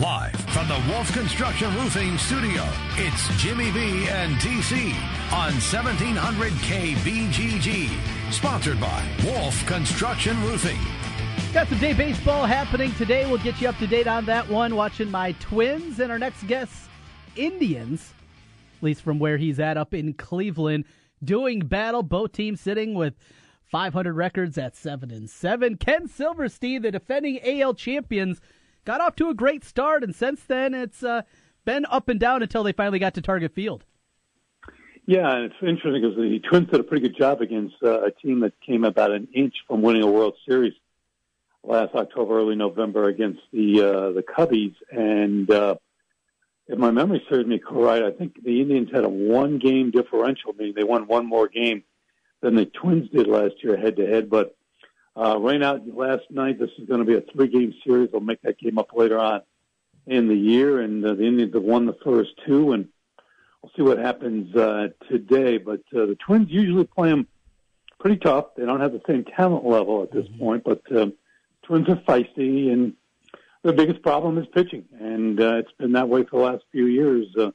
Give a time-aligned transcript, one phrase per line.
[0.00, 4.94] Live from the Wolf Construction Roofing Studio, it's Jimmy B and TC
[5.30, 8.32] on 1700 KBGG.
[8.32, 10.78] Sponsored by Wolf Construction Roofing.
[11.52, 13.26] Got some day baseball happening today.
[13.26, 14.74] We'll get you up to date on that one.
[14.74, 16.88] Watching my Twins and our next guest,
[17.36, 18.14] Indians,
[18.78, 20.86] at least from where he's at up in Cleveland,
[21.22, 22.02] doing battle.
[22.02, 23.18] Both teams sitting with
[23.66, 25.76] 500 records at seven and seven.
[25.76, 28.40] Ken Silverstein, the defending AL champions
[28.90, 31.22] got off to a great start, and since then it's uh,
[31.64, 33.84] been up and down until they finally got to Target Field.
[35.06, 38.10] Yeah, and it's interesting because the Twins did a pretty good job against uh, a
[38.10, 40.72] team that came about an inch from winning a World Series
[41.62, 45.76] last October, early November against the uh, the Cubbies, and uh,
[46.66, 50.52] if my memory serves me correct, I think the Indians had a one game differential,
[50.58, 51.84] meaning they won one more game
[52.40, 54.28] than the Twins did last year head to head.
[54.28, 54.56] But
[55.20, 56.58] uh, rain out last night.
[56.58, 58.10] This is going to be a three-game series.
[58.10, 59.42] They'll make that game up later on
[60.06, 62.88] in the year, and uh, the Indians have won the first two, and
[63.62, 65.58] we'll see what happens uh, today.
[65.58, 67.26] But uh, the Twins usually play them
[67.98, 68.54] pretty tough.
[68.56, 70.38] They don't have the same talent level at this mm-hmm.
[70.38, 71.12] point, but um,
[71.64, 72.94] Twins are feisty, and
[73.62, 76.86] the biggest problem is pitching, and uh, it's been that way for the last few
[76.86, 77.26] years.
[77.36, 77.50] Uh,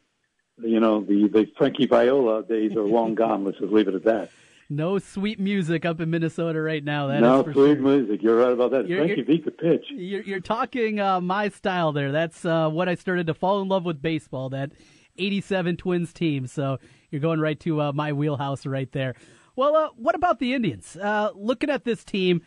[0.61, 3.44] you know, the the Frankie Viola days are long gone.
[3.44, 4.29] Let's just leave it at that.
[4.69, 7.08] No sweet music up in Minnesota right now.
[7.08, 7.75] That no sweet sure.
[7.75, 8.23] music.
[8.23, 8.88] You're right about that.
[8.88, 9.85] You're, Frankie V could pitch.
[9.91, 12.11] You're, you're talking uh, my style there.
[12.11, 14.49] That's uh, what I started to fall in love with baseball.
[14.49, 14.72] That
[15.17, 16.47] '87 Twins team.
[16.47, 16.80] So
[17.11, 19.13] you're going right to uh, my wheelhouse right there.
[19.55, 20.97] Well, uh, what about the Indians?
[20.97, 22.41] Uh, looking at this team,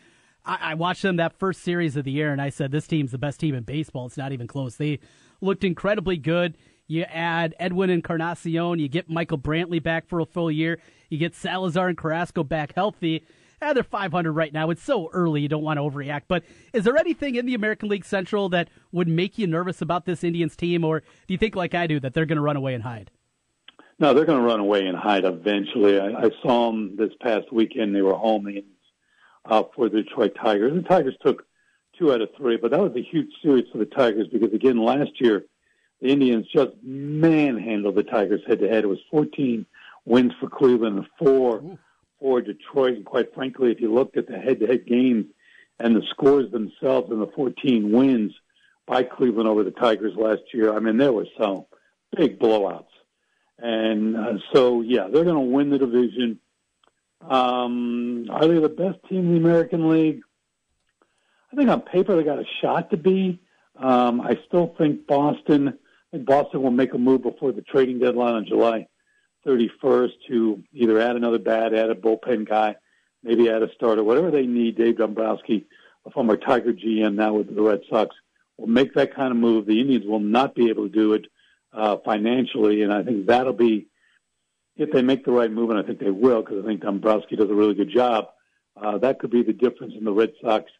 [0.45, 3.13] I-, I watched them that first series of the year, and I said this team's
[3.13, 4.07] the best team in baseball.
[4.07, 4.77] It's not even close.
[4.77, 4.99] They
[5.41, 6.57] looked incredibly good.
[6.91, 10.79] You add Edwin Encarnacion, you get Michael Brantley back for a full year.
[11.11, 13.27] You get Salazar and Carrasco back healthy.
[13.61, 14.71] Eh, they're 500 right now.
[14.71, 16.23] It's so early, you don't want to overreact.
[16.29, 20.07] But is there anything in the American League Central that would make you nervous about
[20.07, 22.57] this Indians team, or do you think, like I do, that they're going to run
[22.57, 23.11] away and hide?
[23.99, 26.01] No, they're going to run away and hide eventually.
[26.01, 27.95] I, I saw them this past weekend.
[27.95, 28.49] They were home
[29.45, 30.73] uh, for the Detroit Tigers.
[30.73, 31.45] The Tigers took
[31.99, 34.83] two out of three, but that was a huge series for the Tigers because, again,
[34.83, 35.45] last year
[36.01, 38.85] the Indians just manhandled the Tigers head to head.
[38.85, 39.67] It was 14
[40.05, 41.79] wins for Cleveland, and four
[42.21, 42.95] for Detroit.
[42.95, 45.27] And quite frankly, if you looked at the head-to-head games
[45.79, 48.33] and the scores themselves and the 14 wins
[48.87, 51.67] by Cleveland over the Tigers last year, I mean, there were some
[52.17, 52.87] big blowouts.
[53.59, 56.39] And uh, so, yeah, they're going to win the division.
[57.21, 60.21] Um, are they the best team in the American League?
[61.53, 63.41] I think on paper they got a shot to be.
[63.77, 65.79] Um, I still think Boston.
[66.11, 68.87] I think Boston will make a move before the trading deadline on July
[69.47, 72.77] 31st to either add another bat, add a bullpen guy,
[73.23, 74.77] maybe add a starter, whatever they need.
[74.77, 75.67] Dave Dombrowski,
[76.07, 78.15] a former Tiger GM now with the Red Sox,
[78.57, 79.67] will make that kind of move.
[79.67, 81.27] The Indians will not be able to do it
[81.73, 83.89] uh, financially, and I think that'll be
[84.77, 87.37] if they make the right move, and I think they will, because I think Dombrowski
[87.37, 88.29] does a really good job.
[88.81, 90.71] Uh, that could be the difference in the Red Sox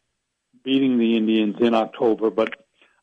[0.63, 2.29] beating the Indians in October.
[2.31, 2.55] But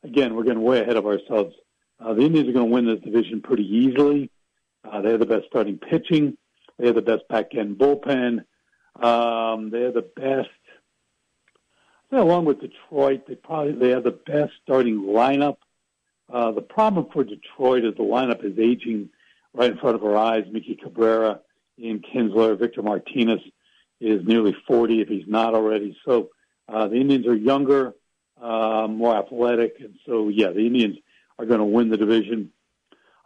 [0.03, 1.54] again, we're getting way ahead of ourselves.
[1.99, 4.31] Uh, the Indians are going to win this division pretty easily.
[4.84, 6.37] Uh, they have the best starting pitching.
[6.79, 8.45] They have the best back end bullpen.
[9.03, 10.51] Um, they have the best.
[12.12, 15.56] along with Detroit, they probably they have the best starting lineup.
[16.33, 19.11] Uh, the problem for Detroit is the lineup is aging
[19.55, 20.45] right in front of our eyes.
[20.45, 21.41] Miggy Cabrera,
[21.79, 23.41] Ian Kinsler, Victor Martinez
[24.01, 25.97] is nearly 40 if he's not already.
[26.05, 26.31] So
[26.69, 27.95] uh, the Indians are younger,
[28.41, 30.99] uh, more athletic, and so yeah, the Indians
[31.39, 32.51] are going to win the division.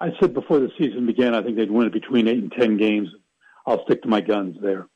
[0.00, 2.76] I said before the season began, I think they'd win it between eight and ten
[2.76, 3.08] games.
[3.66, 4.88] I'll stick to my guns there.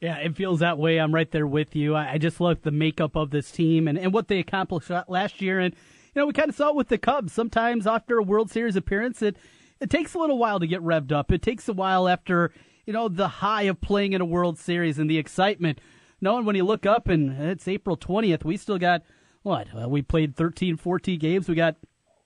[0.00, 0.98] Yeah, it feels that way.
[0.98, 1.94] I'm right there with you.
[1.94, 5.60] I, just love the makeup of this team and, and what they accomplished last year.
[5.60, 7.32] And, you know, we kind of saw it with the Cubs.
[7.32, 9.36] Sometimes after a World Series appearance, it,
[9.80, 11.30] it takes a little while to get revved up.
[11.30, 12.52] It takes a while after,
[12.84, 15.80] you know, the high of playing in a World Series and the excitement.
[16.20, 19.02] Knowing when you look up and it's April 20th, we still got,
[19.42, 19.68] what?
[19.88, 21.48] We played 13, 14 games.
[21.48, 21.76] We got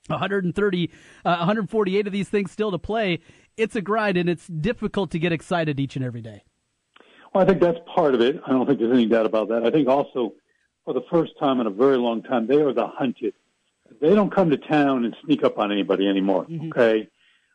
[0.09, 0.91] 130,
[1.25, 3.21] uh, 148 of these things still to play.
[3.57, 6.43] It's a grind, and it's difficult to get excited each and every day.
[7.33, 8.41] Well, I think that's part of it.
[8.47, 9.65] I don't think there's any doubt about that.
[9.65, 10.35] I think also,
[10.85, 13.35] for the first time in a very long time, they are the hunted.
[14.01, 16.45] They don't come to town and sneak up on anybody anymore.
[16.45, 16.69] Mm-hmm.
[16.69, 17.09] Okay,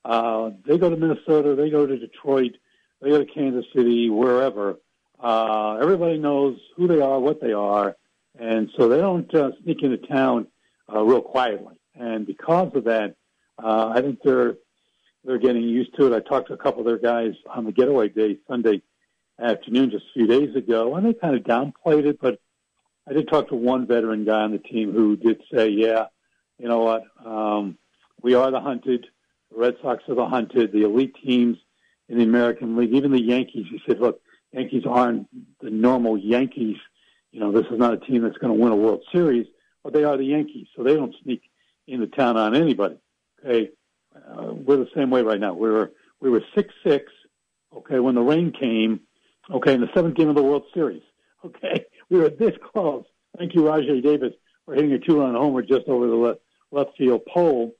[0.05, 2.53] uh, they go to Minnesota, they go to Detroit,
[3.01, 4.77] they go to Kansas City, wherever.
[5.19, 7.95] Uh, everybody knows who they are, what they are,
[8.39, 10.47] and so they don't uh, sneak into town
[10.93, 11.75] uh, real quietly.
[12.01, 13.15] And because of that,
[13.63, 14.55] uh, I think they're
[15.23, 16.15] they're getting used to it.
[16.15, 18.81] I talked to a couple of their guys on the getaway day Sunday
[19.39, 22.19] afternoon just a few days ago, and they kind of downplayed it.
[22.19, 22.39] But
[23.07, 26.05] I did talk to one veteran guy on the team who did say, "Yeah,
[26.57, 27.03] you know what?
[27.23, 27.77] Um,
[28.21, 29.05] we are the hunted.
[29.51, 30.71] The Red Sox are the hunted.
[30.71, 31.57] The elite teams
[32.11, 33.65] in the American League, even the Yankees.
[33.69, 34.21] He said, look,
[34.51, 35.27] Yankees aren't
[35.61, 36.77] the normal Yankees.
[37.31, 39.47] You know, this is not a team that's going to win a World Series,
[39.83, 41.41] but they are the Yankees, so they don't sneak
[41.87, 42.97] into town on anybody.
[43.43, 43.71] Okay,
[44.15, 45.53] uh, we're the same way right now.
[45.53, 47.11] We were we were six six.
[47.75, 49.01] Okay, when the rain came.
[49.49, 51.03] Okay, in the seventh game of the World Series.
[51.43, 53.03] Okay, we were this close.
[53.35, 54.33] Thank you, Rajai Davis,
[54.63, 56.39] for hitting a two-run homer just over the left,
[56.69, 57.73] left field pole,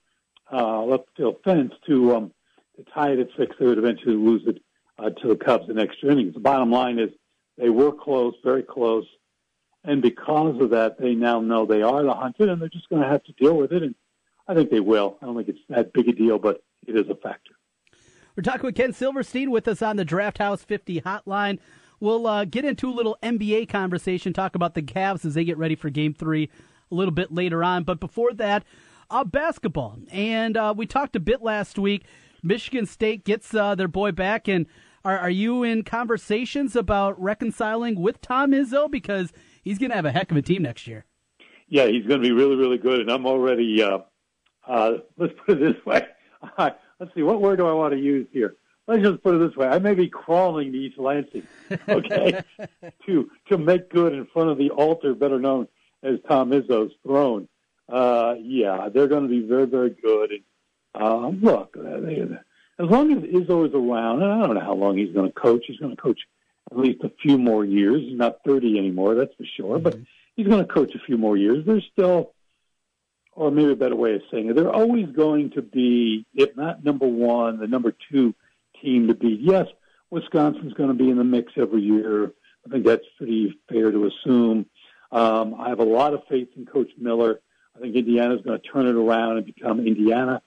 [0.51, 2.31] uh, left field fence to um,
[2.75, 3.55] to tie it at six.
[3.59, 4.63] They would eventually lose it
[4.97, 6.33] uh, to the Cubs in extra innings.
[6.33, 7.11] The bottom line is
[7.57, 9.05] they were close, very close,
[9.83, 13.01] and because of that, they now know they are the hunted, and they're just going
[13.01, 13.83] to have to deal with it.
[13.83, 13.95] And
[14.47, 15.17] I think they will.
[15.21, 17.53] I don't think it's that big a deal, but it is a factor.
[18.35, 21.59] We're talking with Ken Silverstein with us on the Draught House 50 hotline.
[21.99, 25.57] We'll uh, get into a little NBA conversation, talk about the Cavs as they get
[25.57, 26.49] ready for game three
[26.91, 27.83] a little bit later on.
[27.83, 28.63] But before that,
[29.09, 29.99] uh, basketball.
[30.11, 32.05] And uh, we talked a bit last week.
[32.41, 34.47] Michigan State gets uh, their boy back.
[34.47, 34.65] And
[35.03, 38.89] are, are you in conversations about reconciling with Tom Izzo?
[38.89, 39.31] Because
[39.63, 41.05] he's going to have a heck of a team next year.
[41.67, 42.99] Yeah, he's going to be really, really good.
[42.99, 43.99] And I'm already, uh,
[44.67, 46.05] uh, let's put it this way.
[46.57, 48.55] let's see, what word do I want to use here?
[48.87, 51.47] Let's just put it this way: I may be crawling to East Lansing,
[51.87, 52.41] okay,
[53.05, 55.67] to to make good in front of the altar, better known
[56.03, 57.47] as Tom Izzo's throne.
[57.87, 60.31] Uh, yeah, they're going to be very, very good.
[60.31, 60.43] And
[60.95, 62.21] uh, look, uh, they,
[62.79, 65.39] as long as Izzo is around, and I don't know how long he's going to
[65.39, 65.65] coach.
[65.67, 66.19] He's going to coach
[66.69, 68.01] at least a few more years.
[68.01, 69.75] He's not 30 anymore, that's for sure.
[69.75, 69.83] Mm-hmm.
[69.83, 69.97] But
[70.35, 71.65] he's going to coach a few more years.
[71.65, 72.33] There's still
[73.33, 76.83] or maybe a better way of saying it, they're always going to be, if not
[76.83, 78.35] number one, the number two
[78.81, 79.39] team to beat.
[79.41, 79.67] Yes,
[80.09, 82.33] Wisconsin's going to be in the mix every year.
[82.65, 84.65] I think that's pretty fair to assume.
[85.11, 87.41] Um, I have a lot of faith in Coach Miller.
[87.75, 90.41] I think Indiana's going to turn it around and become Indiana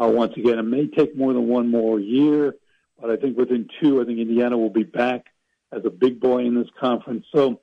[0.00, 0.58] uh, once again.
[0.58, 2.54] It may take more than one more year,
[3.00, 5.26] but I think within two, I think Indiana will be back
[5.76, 7.26] as a big boy in this conference.
[7.34, 7.60] So,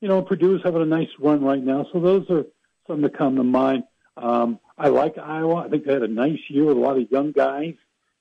[0.00, 1.86] you know, Purdue's having a nice run right now.
[1.92, 2.44] So those are
[2.86, 3.84] some that come to mind.
[4.16, 5.56] Um, I like Iowa.
[5.56, 7.74] I think they had a nice year with a lot of young guys,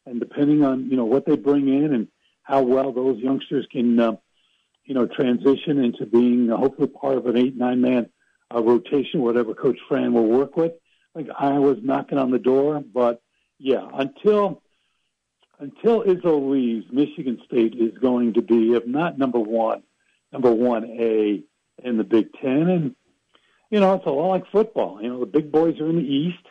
[0.05, 2.07] and depending on you know what they bring in and
[2.43, 4.13] how well those youngsters can, uh,
[4.85, 8.09] you know, transition into being uh, hopefully part of an eight nine man
[8.53, 10.73] uh, rotation, whatever Coach Fran will work with.
[11.15, 13.21] I think Iowa's knocking on the door, but
[13.57, 14.61] yeah, until
[15.59, 19.83] until Izzo leaves, Michigan State is going to be, if not number one,
[20.31, 21.43] number one A
[21.83, 22.95] in the Big Ten, and
[23.69, 25.01] you know, it's a lot like football.
[25.01, 26.43] You know, the big boys are in the East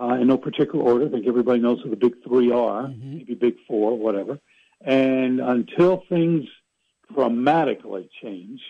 [0.00, 1.06] uh, in no particular order.
[1.06, 3.18] I think everybody knows who the big three are, mm-hmm.
[3.18, 4.38] maybe big four, whatever.
[4.80, 6.46] And until things
[7.14, 8.60] dramatically change,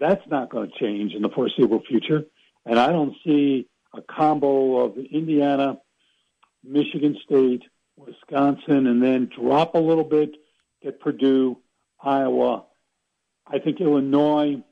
[0.00, 2.24] that's not going to change in the foreseeable future.
[2.64, 5.78] And I don't see a combo of Indiana,
[6.62, 7.62] Michigan State,
[7.96, 10.36] Wisconsin, and then drop a little bit,
[10.82, 11.58] get Purdue,
[12.02, 12.64] Iowa.
[13.46, 14.62] I think Illinois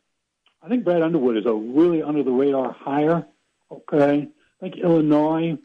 [0.62, 3.26] I think Brad Underwood is a really under the radar hire.
[3.70, 5.58] Okay, I think Illinois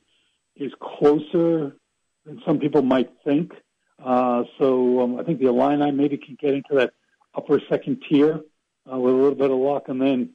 [0.56, 1.75] is closer
[2.25, 3.54] than some people might think.
[4.04, 6.94] Uh, so um, I think the Illini maybe can get into that
[7.36, 8.42] upper second tier
[8.92, 10.31] uh, with a little bit of luck, and then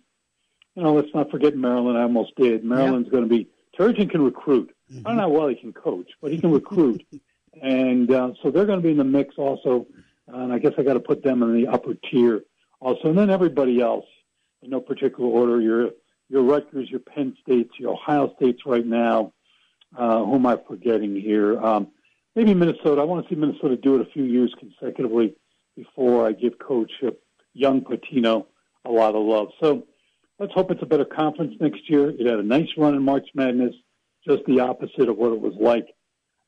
[0.77, 1.99] you know let's not forget Maryland.
[1.99, 2.65] I almost did.
[2.65, 3.13] Maryland's yeah.
[3.19, 4.73] going to be Turgeon can recruit.
[4.93, 5.07] Mm-hmm.
[5.07, 7.05] I don't know how well he can coach, but he can recruit,
[7.63, 9.87] and uh, so they're going to be in the mix also.
[10.29, 12.43] And I guess I got to put them in the upper tier
[12.81, 14.07] also, and then everybody else
[14.63, 15.61] in no particular order.
[15.61, 15.91] Your
[16.29, 19.33] your Rutgers, your Penn States, your Ohio States right now.
[19.97, 21.61] Uh, who am I forgetting here?
[21.61, 21.89] Um,
[22.35, 23.01] maybe Minnesota.
[23.01, 25.35] I want to see Minnesota do it a few years consecutively
[25.77, 27.11] before I give Coach uh,
[27.53, 28.47] Young Pitino
[28.85, 29.49] a lot of love.
[29.61, 29.87] So
[30.39, 32.11] let's hope it's a better conference next year.
[32.11, 33.75] It had a nice run in March Madness,
[34.27, 35.87] just the opposite of what it was like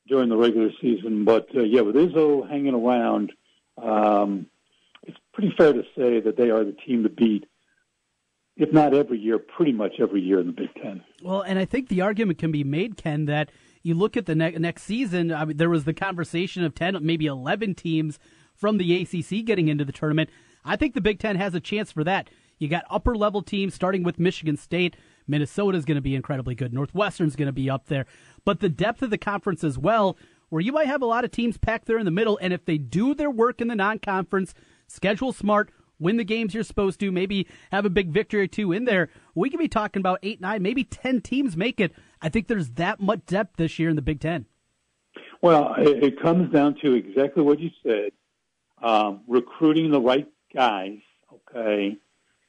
[0.07, 1.25] during the regular season.
[1.25, 3.31] But uh, yeah, with Izzo hanging around,
[3.81, 4.47] um,
[5.03, 7.45] it's pretty fair to say that they are the team to beat
[8.57, 11.03] if not every year, pretty much every year in the Big Ten.
[11.21, 13.51] Well, and I think the argument can be made, Ken, that
[13.83, 15.31] you look at the ne- next season.
[15.31, 18.19] I mean, there was the conversation of ten, maybe eleven teams
[18.55, 20.29] from the ACC getting into the tournament.
[20.63, 22.29] I think the Big Ten has a chance for that.
[22.57, 24.95] You got upper level teams starting with Michigan State.
[25.27, 26.73] Minnesota's going to be incredibly good.
[26.73, 28.05] Northwestern's going to be up there.
[28.43, 30.17] But the depth of the conference as well,
[30.49, 32.37] where you might have a lot of teams packed there in the middle.
[32.41, 34.53] And if they do their work in the non conference,
[34.87, 38.71] schedule smart, win the games you're supposed to, maybe have a big victory or two
[38.71, 41.93] in there, we could be talking about eight, nine, maybe 10 teams make it.
[42.21, 44.45] I think there's that much depth this year in the Big Ten.
[45.41, 48.11] Well, it, it comes down to exactly what you said
[48.81, 50.99] um, recruiting the right guys,
[51.33, 51.97] okay,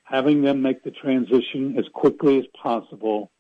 [0.09, 3.31] having them make the transition as quickly as possible,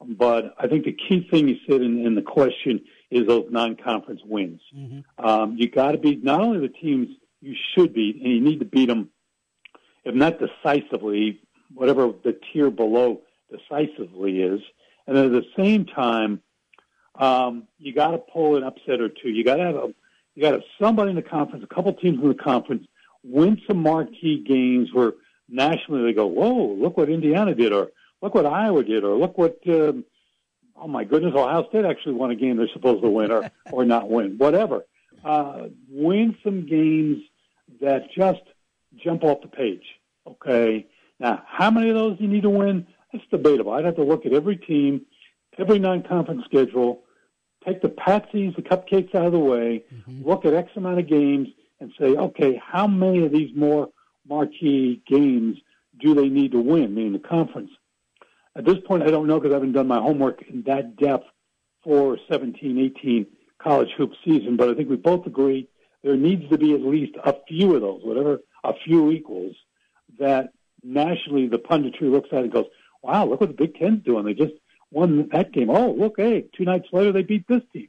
[0.00, 4.20] But I think the key thing you said in, in the question is those non-conference
[4.24, 4.60] wins.
[4.76, 5.24] Mm-hmm.
[5.24, 7.08] Um, you got to beat not only the teams
[7.40, 9.10] you should beat, and you need to beat them,
[10.04, 11.40] if not decisively,
[11.74, 14.60] whatever the tier below decisively is,
[15.06, 16.40] and at the same time,
[17.18, 19.30] um, you got to pull an upset or two.
[19.30, 19.94] You got to have a,
[20.34, 22.86] you got to have somebody in the conference, a couple teams in the conference,
[23.24, 25.14] win some marquee games where
[25.48, 27.90] nationally they go, "Whoa, look what Indiana did," or
[28.22, 30.04] "Look what Iowa did," or "Look what." Um,
[30.76, 33.84] oh my goodness, Ohio State actually won a game they're supposed to win or, or
[33.84, 34.84] not win, whatever.
[35.24, 37.22] Uh, win some games
[37.80, 38.42] that just
[38.96, 39.84] jump off the page.
[40.26, 40.86] Okay.
[41.18, 42.86] Now, how many of those do you need to win?
[43.12, 43.72] It's debatable.
[43.72, 45.06] I'd have to look at every team,
[45.58, 47.02] every non-conference schedule,
[47.64, 50.28] take the patsies, the cupcakes out of the way, mm-hmm.
[50.28, 51.48] look at X amount of games,
[51.80, 53.88] and say, okay, how many of these more
[54.28, 55.58] marquee games
[55.98, 57.70] do they need to win, meaning the conference?
[58.56, 61.26] At this point, I don't know because I haven't done my homework in that depth
[61.82, 63.26] for 17, 18
[63.62, 65.68] college hoop season, but I think we both agree
[66.02, 69.56] there needs to be at least a few of those, whatever a few equals,
[70.18, 70.52] that
[70.82, 72.66] nationally the punditry looks at and goes,
[73.02, 74.24] wow, look what the Big Ten's doing.
[74.24, 74.54] They just
[74.90, 75.70] won that game.
[75.70, 77.88] Oh, look, hey, two nights later they beat this team.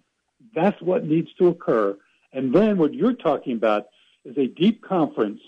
[0.54, 1.98] That's what needs to occur.
[2.34, 3.88] And then what you're talking about
[4.26, 5.40] is a deep conference,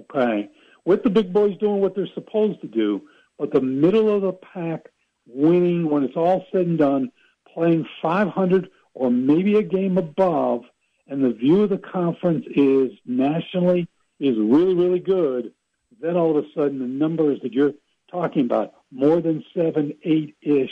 [0.00, 0.48] okay,
[0.84, 3.02] with the big boys doing what they're supposed to do,
[3.38, 4.90] but the middle of the pack
[5.26, 7.10] winning when it's all said and done,
[7.52, 10.62] playing 500 or maybe a game above,
[11.08, 13.88] and the view of the conference is nationally
[14.20, 15.52] is really, really good,
[16.00, 17.74] then all of a sudden the numbers that you're
[18.10, 20.70] talking about, more than seven, eight ish,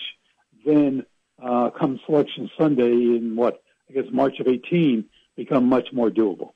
[0.64, 1.04] then
[1.42, 5.04] uh, come Selection Sunday in what, I guess March of 18,
[5.36, 6.52] become much more doable.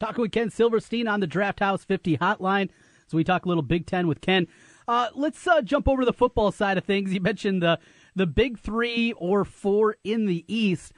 [0.00, 2.70] Talking with Ken Silverstein on the Draught House 50 hotline.
[3.06, 4.46] So we talk a little Big Ten with Ken.
[4.88, 7.12] Uh, let's uh, jump over to the football side of things.
[7.12, 7.78] You mentioned the
[8.16, 10.94] the big three or four in the East.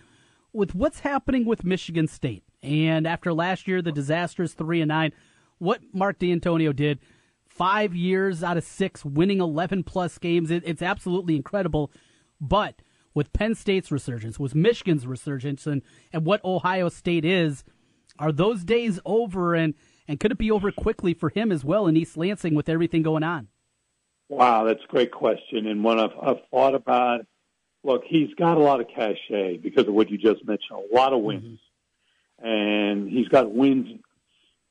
[0.52, 5.12] With what's happening with Michigan State, and after last year, the disastrous three and nine,
[5.58, 7.00] what Mark Dantonio did,
[7.44, 11.90] five years out of six, winning eleven plus games, it, it's absolutely incredible.
[12.40, 12.82] But
[13.14, 15.82] with Penn State's resurgence, with Michigan's resurgence, and
[16.12, 17.64] and what Ohio State is,
[18.18, 19.54] are those days over?
[19.54, 19.74] And
[20.08, 23.02] and could it be over quickly for him as well in East Lansing with everything
[23.02, 23.48] going on?
[24.28, 27.26] Wow, that's a great question, and one I've, I've thought about.
[27.84, 30.78] Look, he's got a lot of cachet because of what you just mentioned.
[30.92, 31.58] A lot of wins,
[32.40, 32.48] mm-hmm.
[32.48, 34.00] and he's got wins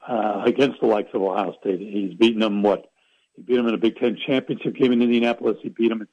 [0.07, 1.79] uh, against the likes of Ohio State.
[1.79, 2.63] He's beaten them.
[2.63, 2.89] What
[3.35, 5.57] he beat them in a Big Ten championship game in Indianapolis.
[5.61, 6.07] He beat them in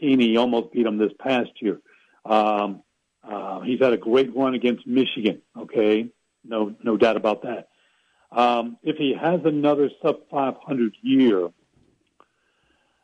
[0.00, 0.20] 15.
[0.20, 1.80] He almost beat them this past year.
[2.24, 2.82] Um,
[3.28, 5.42] uh, he's had a great run against Michigan.
[5.58, 6.10] Okay,
[6.44, 7.68] no, no doubt about that.
[8.30, 11.44] Um, if he has another sub 500 year,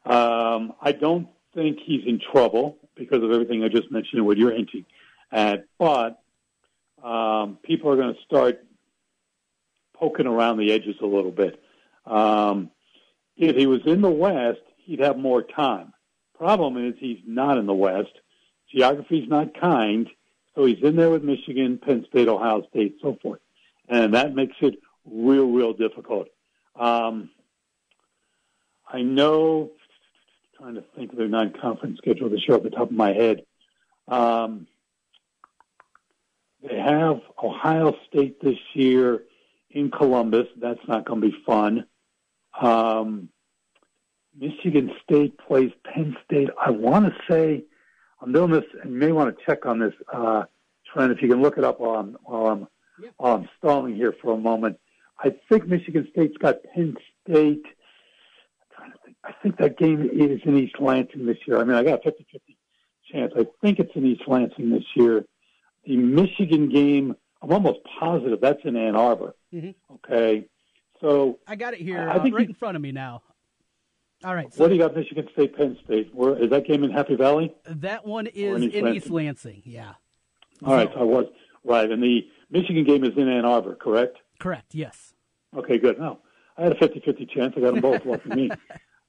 [0.06, 4.38] um, I don't think he's in trouble because of everything I just mentioned and what
[4.38, 4.86] you're hinting
[5.30, 5.66] at.
[5.78, 6.20] But
[7.02, 8.64] um, people are going to start
[9.94, 11.62] poking around the edges a little bit.
[12.06, 12.70] Um,
[13.36, 15.92] if he was in the West, he'd have more time.
[16.36, 18.12] Problem is, he's not in the West.
[18.74, 20.08] Geography's not kind,
[20.58, 23.40] so he's in there with Michigan, Penn State, Ohio State, so forth,
[23.88, 24.74] and that makes it
[25.06, 26.26] real, real difficult.
[26.74, 27.30] Um,
[28.92, 29.70] I know
[30.56, 33.44] trying to think of their non-conference schedule this year off the top of my head.
[34.08, 34.66] Um,
[36.68, 39.22] they have Ohio State this year
[39.70, 40.48] in Columbus.
[40.60, 41.86] That's not going to be fun.
[42.60, 43.28] Um,
[44.36, 46.48] Michigan State plays Penn State.
[46.60, 47.62] I want to say
[48.20, 50.44] I'm doing this, and you may want to check on this, uh,
[50.92, 52.68] Trent, if you can look it up while I'm, while I'm,
[53.00, 53.10] yeah.
[53.16, 54.78] while I'm stalling here for a moment.
[55.20, 56.96] I think Michigan State's got Penn
[57.28, 61.58] State I kind of Think.– I think that game is in East Lansing this year.
[61.58, 62.56] I mean, I got a 50-50
[63.12, 63.32] chance.
[63.36, 65.24] I think it's in East Lansing this year.
[65.84, 69.34] The Michigan game, I'm almost positive that's in Ann Arbor.
[69.52, 69.70] Mm-hmm.
[69.94, 70.46] Okay,
[71.00, 72.08] so I got it here.
[72.08, 73.22] I uh, think right in front of me now.
[74.24, 74.52] All right.
[74.52, 74.96] So what do you got?
[74.96, 76.10] Michigan State, Penn State.
[76.12, 77.54] Where is that game in Happy Valley?
[77.66, 78.96] That one is in, East, in Lansing?
[78.96, 79.62] East Lansing.
[79.64, 79.92] Yeah.
[80.64, 80.90] All so, right.
[80.92, 81.26] So I was
[81.64, 84.18] right, and the Michigan game is in Ann Arbor, correct?
[84.40, 84.74] Correct.
[84.74, 85.14] Yes.
[85.56, 85.78] Okay.
[85.78, 85.98] Good.
[85.98, 86.18] No,
[86.56, 87.54] I had a 50-50 chance.
[87.56, 88.04] I got them both.
[88.04, 88.50] Lucky me.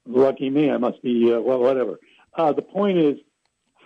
[0.06, 2.00] Lucky me, I must be, uh, well, whatever.
[2.36, 3.18] Uh, the point is,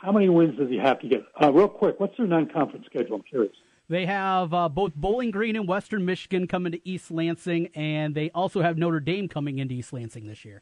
[0.01, 1.25] how many wins does he have to get?
[1.41, 3.15] Uh, real quick, what's their non-conference schedule?
[3.15, 3.53] I'm curious.
[3.89, 8.29] They have uh, both Bowling Green and Western Michigan coming to East Lansing, and they
[8.31, 10.61] also have Notre Dame coming into East Lansing this year.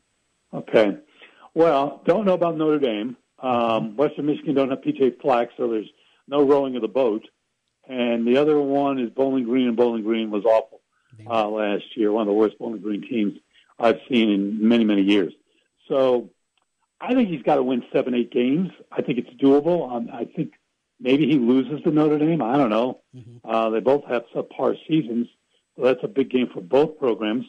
[0.54, 0.98] Okay.
[1.54, 3.18] Well, don't know about Notre Dame.
[3.40, 5.90] Um, Western Michigan don't have PJ Fleck, so there's
[6.28, 7.28] no rowing of the boat.
[7.88, 10.82] And the other one is Bowling Green, and Bowling Green was awful
[11.28, 13.38] uh, last year, one of the worst Bowling Green teams
[13.80, 15.34] I've seen in many, many years.
[15.88, 16.30] So
[17.00, 18.70] I think he's got to win seven, eight games.
[18.92, 19.92] I think it's doable.
[19.92, 20.54] Um, I think
[21.00, 22.42] maybe he loses to Notre Dame.
[22.42, 23.02] I don't know.
[23.16, 23.50] Mm-hmm.
[23.50, 25.28] Uh, they both have subpar seasons,
[25.76, 27.46] so that's a big game for both programs.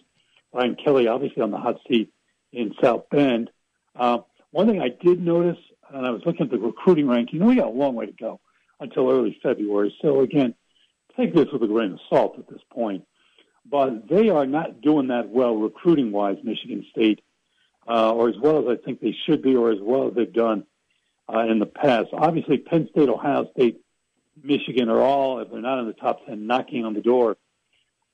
[0.53, 2.13] Brian Kelly, obviously, on the hot seat
[2.53, 3.51] in South Bend.
[3.97, 4.19] Uh,
[4.51, 5.59] one thing I did notice,
[5.93, 8.41] and I was looking at the recruiting ranking, we got a long way to go
[8.81, 9.95] until early February.
[10.03, 10.55] So again,
[11.17, 13.05] take this with a grain of salt at this point.
[13.65, 17.21] But they are not doing that well recruiting wise, Michigan State,
[17.89, 20.33] uh, or as well as I think they should be, or as well as they've
[20.33, 20.65] done
[21.33, 22.09] uh, in the past.
[22.13, 23.81] Obviously, Penn State, Ohio State,
[24.43, 27.37] Michigan are all, if they're not in the top 10, knocking on the door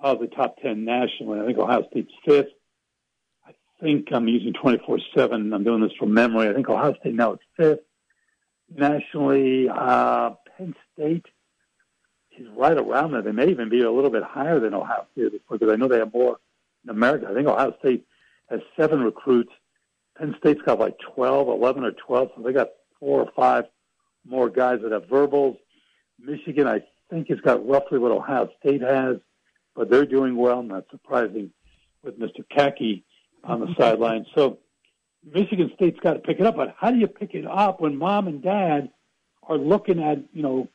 [0.01, 1.41] of the top 10 nationally.
[1.41, 2.49] I think Ohio State's fifth.
[3.81, 5.53] Think I'm using 24 7.
[5.53, 6.49] I'm doing this from memory.
[6.49, 7.81] I think Ohio State now is fifth.
[8.75, 11.27] Nationally, uh, Penn State
[12.37, 13.23] is right around there.
[13.23, 15.99] They may even be a little bit higher than Ohio State because I know they
[15.99, 16.39] have more
[16.85, 17.29] in America.
[17.31, 18.05] I think Ohio State
[18.51, 19.53] has seven recruits.
[20.17, 23.65] Penn State's got like 12, 11 or 12, so they got four or five
[24.27, 25.57] more guys that have verbals.
[26.19, 29.19] Michigan, I think, has got roughly what Ohio State has,
[29.77, 31.53] but they're doing well, not surprising,
[32.03, 32.45] with Mr.
[32.49, 33.05] Khaki
[33.45, 34.27] on the sideline.
[34.35, 34.59] So
[35.25, 37.97] Michigan State's got to pick it up, but how do you pick it up when
[37.97, 38.91] mom and dad
[39.43, 40.69] are looking at, you know,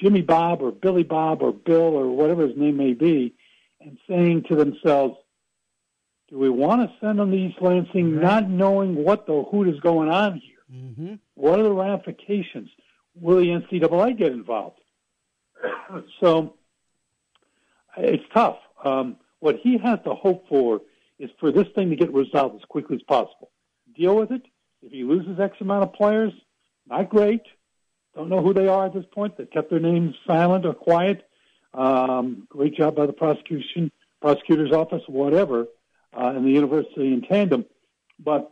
[0.00, 3.34] Jimmy Bob or Billy Bob or Bill or whatever his name may be
[3.80, 5.16] and saying to themselves,
[6.28, 8.22] do we want to send them to East Lansing right.
[8.22, 10.52] not knowing what the hoot is going on here?
[10.72, 11.14] Mm-hmm.
[11.34, 12.70] What are the ramifications?
[13.14, 14.78] Will the NCAA get involved?
[16.20, 16.54] so
[17.98, 18.56] it's tough.
[18.82, 20.80] Um, what he has to hope for
[21.22, 23.50] is for this thing to get resolved as quickly as possible.
[23.96, 24.42] Deal with it.
[24.82, 26.32] If he loses X amount of players,
[26.88, 27.42] not great.
[28.16, 29.38] Don't know who they are at this point.
[29.38, 31.22] They kept their names silent or quiet.
[31.72, 35.66] Um, great job by the prosecution, prosecutor's office, whatever,
[36.12, 37.66] uh, and the university in tandem.
[38.18, 38.50] But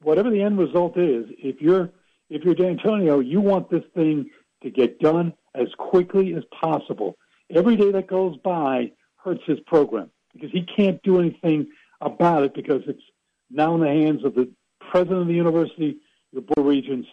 [0.00, 1.90] whatever the end result is, if you're
[2.30, 4.30] if you're Dantonio, you want this thing
[4.62, 7.16] to get done as quickly as possible.
[7.50, 11.66] Every day that goes by hurts his program because he can't do anything
[12.04, 13.02] about it because it's
[13.50, 14.50] now in the hands of the
[14.90, 15.96] president of the university,
[16.32, 17.08] the board of regents,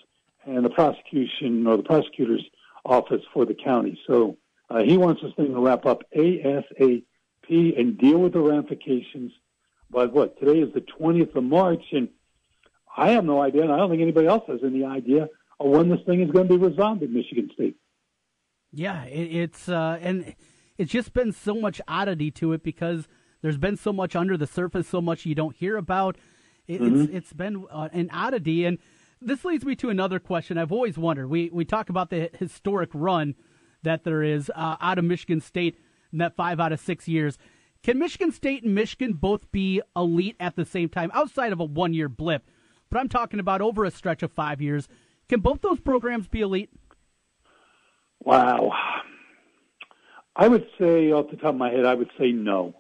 [0.46, 2.44] and the prosecution or the prosecutor's
[2.86, 4.00] office for the county.
[4.08, 4.38] So
[4.70, 7.04] uh, he wants this thing to wrap up ASAP
[7.50, 9.32] and deal with the ramifications.
[9.90, 12.08] But what today is the 20th of March, and
[12.96, 15.28] I have no idea, and I don't think anybody else has any idea
[15.60, 17.76] of when this thing is going to be resolved in Michigan State.
[18.72, 20.34] Yeah, it, it's uh, and
[20.78, 23.10] it's just been so much oddity to it because
[23.42, 26.18] there's been so much under the surface, so much you don't hear about.
[26.68, 27.02] It, mm-hmm.
[27.02, 28.78] It's it's been uh, an oddity, and
[29.22, 31.28] this leads me to another question I've always wondered.
[31.28, 33.36] We we talk about the historic run
[33.84, 35.78] that there is uh, out of Michigan State
[36.12, 37.38] in that five out of six years.
[37.84, 41.66] Can Michigan State and Michigan both be elite at the same time, outside of a
[41.66, 42.44] one year blip?
[42.92, 44.88] but I'm talking about over a stretch of five years.
[45.30, 46.70] Can both those programs be elite?
[48.20, 48.74] Wow.
[50.36, 52.76] I would say, off the top of my head, I would say no.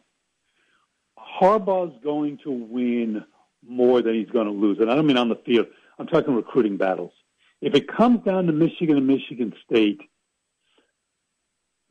[1.42, 3.26] Harbaugh's going to win
[3.68, 4.78] more than he's going to lose.
[4.80, 5.68] And I don't mean on the field.
[5.98, 7.12] I'm talking recruiting battles.
[7.62, 10.02] If it comes down to Michigan and Michigan State,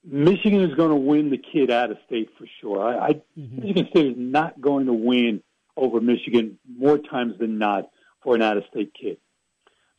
[0.04, 2.82] Michigan is going to win the kid out of state for sure.
[2.82, 3.60] I, I mm-hmm.
[3.60, 5.42] Michigan State is not going to win
[5.76, 7.90] over Michigan more times than not
[8.22, 9.18] for an out-of-state kid.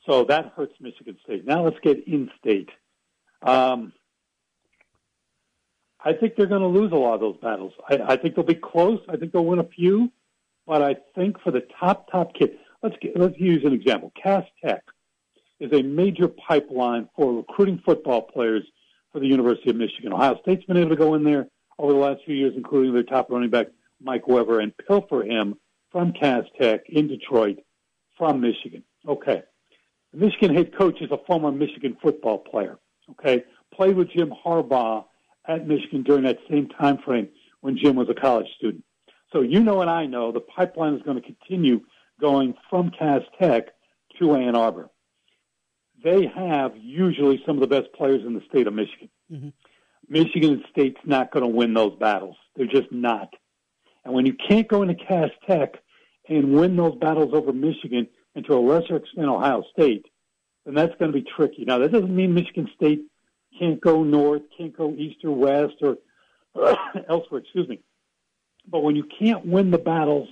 [0.06, 1.46] So that hurts Michigan State.
[1.46, 2.70] Now let's get in-state.
[3.42, 3.94] Um,
[6.04, 7.74] I think they're going to lose a lot of those battles.
[7.88, 9.00] I, I think they'll be close.
[9.08, 10.12] I think they'll win a few,
[10.66, 14.12] but I think for the top top kids, let's get, let's use an example.
[14.22, 14.84] Cass Tech
[15.60, 18.64] is a major pipeline for recruiting football players
[19.12, 20.12] for the University of Michigan.
[20.12, 23.04] Ohio State's been able to go in there over the last few years, including their
[23.04, 23.68] top running back
[24.02, 25.56] Mike Weber, and pilfer him
[25.92, 27.60] from Cass Tech in Detroit
[28.18, 28.84] from Michigan.
[29.08, 29.44] Okay.
[30.14, 32.80] The Michigan head coach is a former Michigan football player.
[33.12, 33.44] Okay.
[33.74, 35.06] Played with Jim Harbaugh
[35.48, 37.30] at Michigan during that same time frame
[37.62, 38.84] when Jim was a college student.
[39.32, 41.82] So you know and I know the pipeline is going to continue
[42.20, 43.70] going from Cass Tech
[44.20, 44.90] to Ann Arbor.
[46.04, 49.10] They have usually some of the best players in the state of Michigan.
[49.32, 49.50] Mm-hmm.
[50.10, 52.36] Michigan State's not going to win those battles.
[52.56, 53.30] They're just not.
[54.04, 55.76] And when you can't go into Cass Tech
[56.28, 60.06] and win those battles over Michigan and to a lesser extent Ohio State,
[60.66, 61.66] then that's going to be tricky.
[61.66, 63.02] Now, that doesn't mean Michigan State
[63.62, 65.98] can't go north, can't go east or west or
[67.10, 67.80] elsewhere, excuse me.
[68.68, 70.30] But when you can't win the battles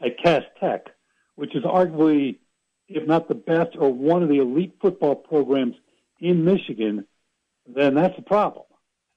[0.00, 0.86] at Cass Tech,
[1.34, 2.36] which is arguably,
[2.88, 5.76] if not the best or one of the elite football programs
[6.20, 7.06] in Michigan,
[7.66, 8.64] then that's a problem.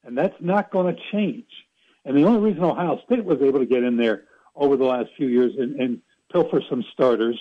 [0.03, 1.47] And that's not going to change.
[2.05, 4.23] And the only reason Ohio State was able to get in there
[4.55, 7.39] over the last few years and, and pilfer some starters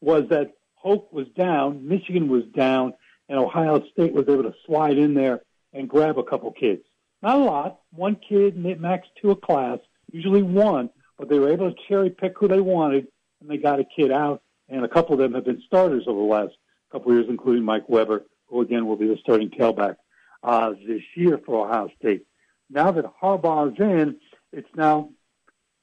[0.00, 2.92] was that Hoke was down, Michigan was down,
[3.28, 5.40] and Ohio State was able to slide in there
[5.72, 6.82] and grab a couple kids.
[7.22, 9.78] Not a lot, one kid, max two a class,
[10.12, 13.08] usually one, but they were able to cherry pick who they wanted,
[13.40, 14.42] and they got a kid out.
[14.68, 16.54] And a couple of them have been starters over the last
[16.90, 19.96] couple of years, including Mike Weber, who again will be the starting tailback
[20.42, 22.26] uh, this year for Ohio State.
[22.68, 24.16] Now that Harbaugh is in,
[24.52, 25.10] it's now,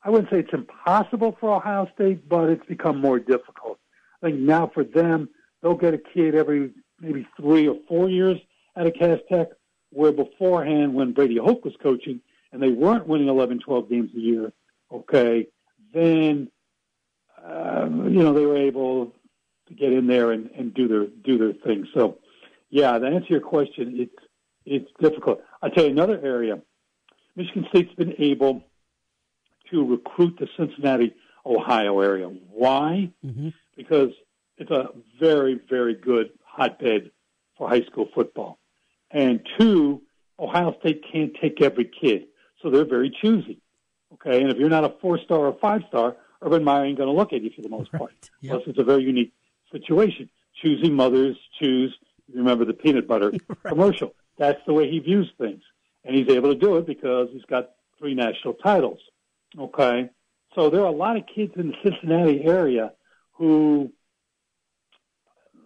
[0.04, 3.80] I wouldn't say it's impossible for Ohio State, but it's become more difficult.
[4.22, 5.30] I think now for them,
[5.62, 6.72] they'll get a kid every
[7.04, 8.38] maybe three or four years
[8.76, 9.50] at a Cass Tech,
[9.92, 14.20] where beforehand, when Brady Hoke was coaching and they weren't winning 11, 12 games a
[14.20, 14.54] year,
[14.92, 15.48] okay,
[15.94, 16.50] then,
[17.46, 19.14] um, you know, they were able
[19.68, 21.88] to get in there and, and do their, do their thing.
[21.94, 22.18] So,
[22.70, 24.28] yeah, to answer your question, it's,
[24.66, 25.44] it's difficult.
[25.62, 26.60] I'll tell you another area.
[27.36, 28.64] Michigan State's been able
[29.72, 31.14] to recruit the Cincinnati,
[31.46, 32.28] Ohio area.
[32.28, 33.12] Why?
[33.26, 33.50] Mm-hmm.
[33.76, 34.12] Because
[34.58, 34.90] it's a
[35.20, 37.12] very, very good hotbed
[37.58, 38.60] for high school football.
[39.12, 40.02] And two,
[40.40, 42.26] Ohio State can't take every kid,
[42.62, 43.60] so they're very choosy.
[44.14, 47.10] Okay, and if you're not a four star or five star, Urban Meyer ain't going
[47.10, 48.02] to look at you for the most part.
[48.12, 48.30] Right.
[48.42, 48.52] Yep.
[48.52, 49.34] Plus, it's a very unique
[49.72, 50.30] situation.
[50.62, 51.96] Choosing mothers choose.
[52.34, 53.64] Remember the peanut butter right.
[53.66, 54.14] commercial.
[54.38, 55.62] That's the way he views things,
[56.06, 59.00] and he's able to do it because he's got three national titles.
[59.58, 60.10] Okay,
[60.56, 62.94] so there are a lot of kids in the Cincinnati area
[63.34, 63.92] who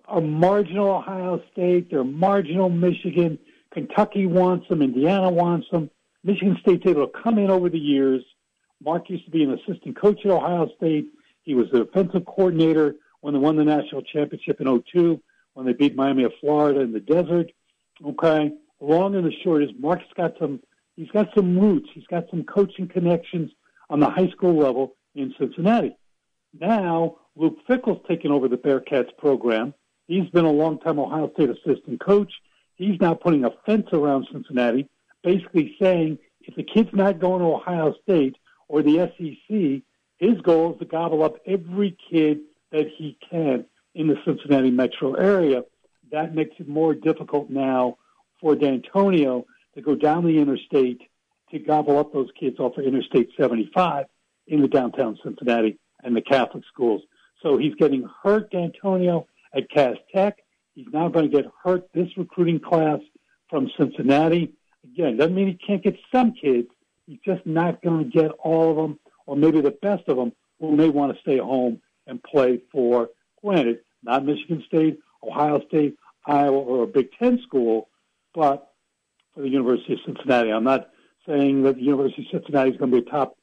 [0.08, 1.92] are marginal Ohio State.
[1.92, 3.38] They're marginal Michigan.
[3.74, 4.82] Kentucky wants them.
[4.82, 5.90] Indiana wants them.
[6.24, 8.24] Michigan State's able to come in over the years.
[8.84, 11.08] Mark used to be an assistant coach at Ohio State.
[11.44, 15.22] He was the offensive coordinator when they won the national championship in 02,
[15.54, 17.52] when they beat Miami of Florida in the desert.
[18.06, 18.52] Okay.
[18.80, 20.62] Long and the short is Mark's got some,
[20.96, 21.90] he's got some roots.
[21.94, 23.52] He's got some coaching connections
[23.90, 25.98] on the high school level in Cincinnati.
[26.60, 29.74] Now, Luke Fickell's taken over the Bearcats program.
[30.08, 32.32] He's been a long-time Ohio State assistant coach.
[32.76, 34.88] He's now putting a fence around Cincinnati,
[35.24, 39.82] basically saying if the kid's not going to Ohio State or the SEC,
[40.18, 42.40] his goal is to gobble up every kid
[42.72, 45.64] that he can in the Cincinnati metro area.
[46.12, 47.98] That makes it more difficult now
[48.40, 51.02] for Dantonio to go down the interstate
[51.52, 54.06] to gobble up those kids off of Interstate 75
[54.48, 57.02] in the downtown Cincinnati and the Catholic schools.
[57.42, 60.38] So he's getting hurt, Dantonio, at Cass Tech.
[60.76, 63.00] He's now going to get hurt this recruiting class
[63.50, 64.54] from Cincinnati.
[64.84, 66.68] Again, doesn't mean he can't get some kids.
[67.06, 70.34] He's just not going to get all of them, or maybe the best of them,
[70.60, 73.10] who may want to stay home and play for,
[73.44, 77.90] granted, not Michigan State, Ohio State, Iowa, or a Big Ten school,
[78.34, 78.72] but
[79.34, 80.52] for the University of Cincinnati.
[80.52, 80.90] I'm not
[81.28, 83.38] saying that the University of Cincinnati is going to be a top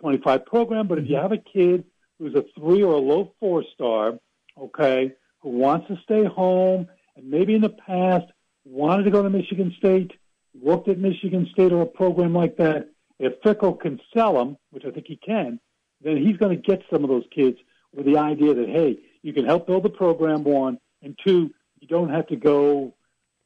[0.00, 1.22] 25 program, but if you mm-hmm.
[1.22, 1.84] have a kid
[2.18, 4.18] who's a three or a low four star,
[4.58, 8.26] okay, who wants to stay home and maybe in the past
[8.64, 10.12] wanted to go to Michigan State,
[10.60, 14.84] looked at Michigan State or a program like that, if Fickell can sell them, which
[14.84, 15.60] I think he can,
[16.02, 17.58] then he's going to get some of those kids
[17.94, 21.50] with the idea that, hey, you can help build the program, one, and two,
[21.80, 22.94] you don't have to go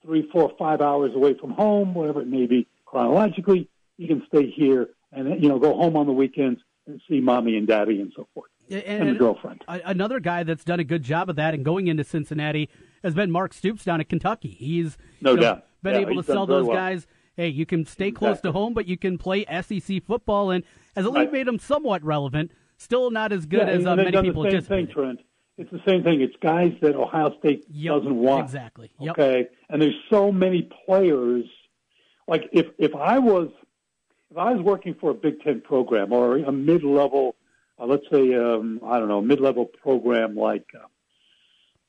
[0.02, 3.68] three, four, five hours away from home, whatever it may be chronologically.
[3.96, 7.56] You can stay here and, you know, go home on the weekends and see mommy
[7.56, 9.64] and daddy and so forth and, and the girlfriend.
[9.68, 12.68] Another guy that's done a good job of that and going into Cincinnati
[13.02, 14.48] has been Mark Stoops down at Kentucky.
[14.48, 16.76] He's no you know, doubt been yeah, able to sell those well.
[16.76, 17.06] guys.
[17.36, 18.26] Hey, you can stay exactly.
[18.26, 20.64] close to home, but you can play SEC football, and
[20.96, 21.32] as a league right.
[21.32, 22.50] made him somewhat relevant.
[22.76, 24.62] Still not as good yeah, as uh, many people the same.
[24.62, 25.20] Thing, Trent.
[25.56, 26.20] It's the same thing.
[26.20, 28.44] It's guys that Ohio State yep, doesn't want.
[28.44, 28.90] Exactly.
[28.98, 29.12] Yep.
[29.12, 31.44] Okay, and there's so many players.
[32.26, 33.48] Like if if I was
[34.30, 37.36] if I was working for a Big Ten program or a mid level
[37.78, 40.86] uh, let's say, um, I don't know, mid-level program like, uh,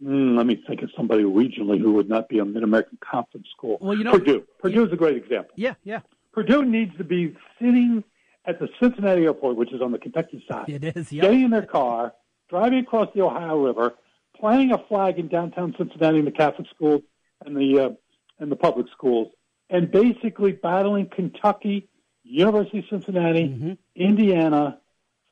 [0.04, 3.78] mm, let me think of somebody regionally who would not be a Mid-American Conference school.
[3.82, 4.44] Well, you know, Purdue.
[4.60, 5.54] Purdue is a great example.
[5.56, 6.00] Yeah, yeah.
[6.34, 8.04] Purdue needs to be sitting
[8.46, 10.66] at the Cincinnati airport, which is on the Kentucky side.
[10.68, 11.24] It is, yep.
[11.24, 12.14] Getting in their car,
[12.50, 13.96] driving across the Ohio River,
[14.40, 17.02] planting a flag in downtown Cincinnati in the Catholic schools
[17.46, 17.90] and the uh,
[18.38, 19.32] and the public schools,
[19.70, 21.88] and basically battling Kentucky,
[22.24, 23.74] University of Cincinnati, mm-hmm.
[23.96, 24.80] Indiana,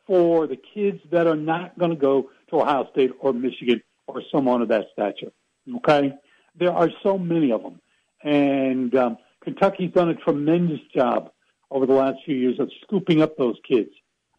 [0.05, 4.21] for the kids that are not going to go to Ohio State or Michigan or
[4.31, 5.31] someone of that stature.
[5.77, 6.13] Okay?
[6.55, 7.79] There are so many of them.
[8.23, 11.31] And um, Kentucky's done a tremendous job
[11.71, 13.89] over the last few years of scooping up those kids.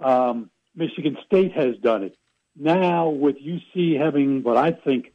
[0.00, 2.16] Um, Michigan State has done it.
[2.56, 5.12] Now, with UC having what I think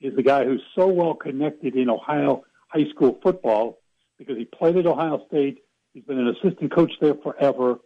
[0.00, 3.78] is the guy who's so well connected in Ohio high school football
[4.18, 5.58] because he played at Ohio State,
[5.92, 7.78] he's been an assistant coach there forever.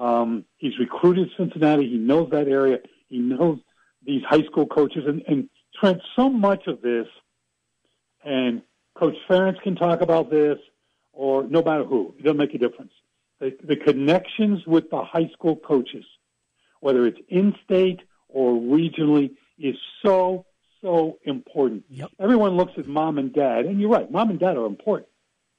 [0.00, 1.88] Um, he's recruited Cincinnati.
[1.88, 2.78] He knows that area.
[3.08, 3.58] He knows
[4.04, 5.04] these high school coaches.
[5.06, 7.06] And, and Trent, so much of this,
[8.24, 8.62] and
[8.98, 10.58] Coach Ferentz can talk about this,
[11.12, 12.92] or no matter who, it doesn't make a difference.
[13.40, 16.04] The, the connections with the high school coaches,
[16.80, 20.46] whether it's in-state or regionally, is so
[20.80, 21.84] so important.
[21.90, 22.10] Yep.
[22.18, 25.08] Everyone looks at mom and dad, and you're right, mom and dad are important.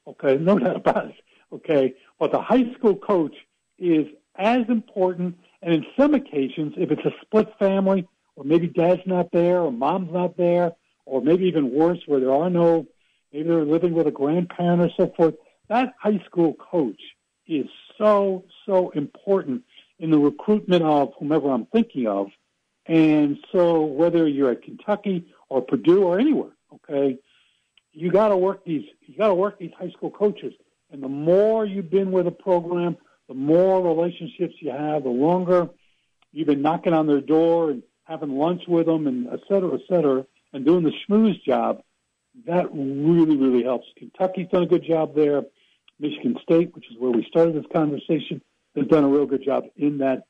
[0.08, 1.15] Okay, no doubt about it.
[1.54, 3.36] Okay, but the high school coach
[3.77, 4.08] is
[4.41, 9.32] as important, and in some occasions, if it's a split family, or maybe dad's not
[9.32, 10.71] there, or mom's not there,
[11.06, 12.88] or maybe even worse, where there are no,
[13.32, 15.36] maybe they're living with a grandparent or so forth,
[15.69, 17.01] that high school coach
[17.47, 19.63] is so, so important
[19.99, 22.27] in the recruitment of whomever I'm thinking of
[22.86, 27.19] and so whether you're at Kentucky or Purdue or anywhere, okay,
[27.93, 30.54] you got to work these you got to work these high school coaches.
[30.91, 32.97] And the more you've been with a program,
[33.32, 35.70] the more relationships you have, the longer
[36.34, 39.80] you've been knocking on their door and having lunch with them and et cetera, et
[39.88, 41.82] cetera, and doing the schmooze job,
[42.46, 43.88] that really, really helps.
[43.98, 45.44] Kentucky's done a good job there.
[45.98, 48.41] Michigan State, which is where we started this conversation,
[48.76, 50.26] has done a real good job in that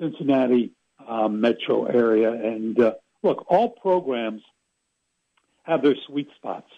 [0.00, 0.72] Cincinnati
[1.06, 2.32] um, metro area.
[2.32, 4.40] And uh, look, all programs
[5.64, 6.70] have their sweet spots,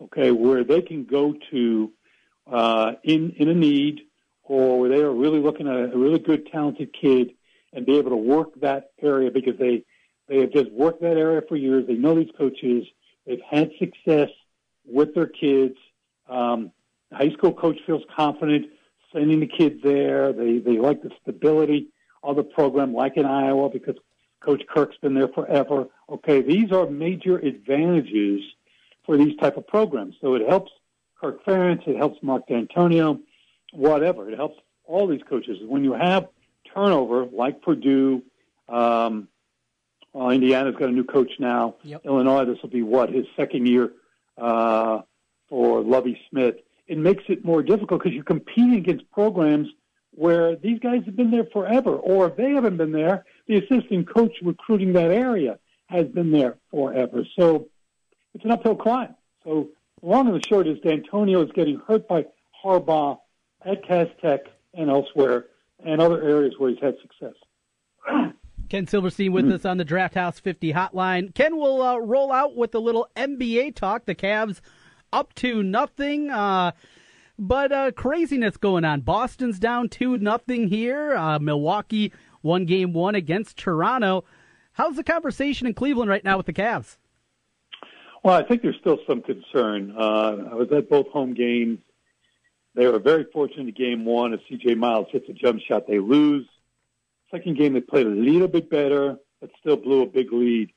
[0.00, 1.90] okay, where they can go to
[2.46, 4.02] uh, in in a need
[4.44, 7.34] or they are really looking at a really good, talented kid
[7.72, 9.84] and be able to work that area because they
[10.28, 11.86] they have just worked that area for years.
[11.86, 12.86] They know these coaches.
[13.26, 14.30] They've had success
[14.86, 15.76] with their kids.
[16.28, 16.72] Um,
[17.10, 18.66] the high school coach feels confident
[19.12, 20.32] sending the kid there.
[20.32, 21.88] They they like the stability
[22.22, 23.96] of the program like in Iowa because
[24.40, 25.86] Coach Kirk's been there forever.
[26.08, 28.42] Okay, these are major advantages
[29.04, 30.16] for these type of programs.
[30.20, 30.72] So it helps
[31.20, 33.20] Kirk Ferentz, it helps Mark Dantonio,
[33.74, 34.28] whatever.
[34.30, 35.58] It helps all these coaches.
[35.66, 36.28] When you have
[36.74, 38.22] turnover like Purdue,
[38.68, 39.28] um,
[40.12, 41.74] well, Indiana's got a new coach now.
[41.82, 42.02] Yep.
[42.04, 43.92] Illinois, this will be what his second year
[44.38, 45.00] uh,
[45.48, 46.56] for Lovie Smith.
[46.86, 49.68] It makes it more difficult because you're competing against programs
[50.12, 54.08] where these guys have been there forever, or if they haven't been there, the assistant
[54.08, 57.26] coach recruiting that area has been there forever.
[57.38, 57.68] So
[58.34, 59.14] it's an uphill climb.
[59.42, 59.70] So
[60.02, 62.26] long and the short is Dantonio is getting hurt by
[62.64, 63.18] Harbaugh
[63.64, 64.40] at Cass Tech
[64.74, 65.46] and elsewhere,
[65.84, 67.34] and other areas where he's had success.
[68.68, 69.54] Ken Silverstein with mm-hmm.
[69.54, 71.34] us on the Draught House 50 hotline.
[71.34, 74.06] Ken will uh, roll out with a little NBA talk.
[74.06, 74.60] The Cavs
[75.12, 76.30] up to nothing.
[76.30, 76.72] Uh,
[77.38, 79.00] but uh, craziness going on.
[79.00, 81.14] Boston's down two nothing here.
[81.14, 84.24] Uh, Milwaukee one game one against Toronto.
[84.72, 86.96] How's the conversation in Cleveland right now with the Cavs?
[88.22, 89.94] Well, I think there's still some concern.
[89.98, 91.78] Uh, I was at both home games.
[92.74, 94.34] They were very fortunate in game one.
[94.34, 94.74] If C.J.
[94.74, 96.46] Miles hits a jump shot, they lose.
[97.30, 100.70] Second game, they played a little bit better, but still blew a big lead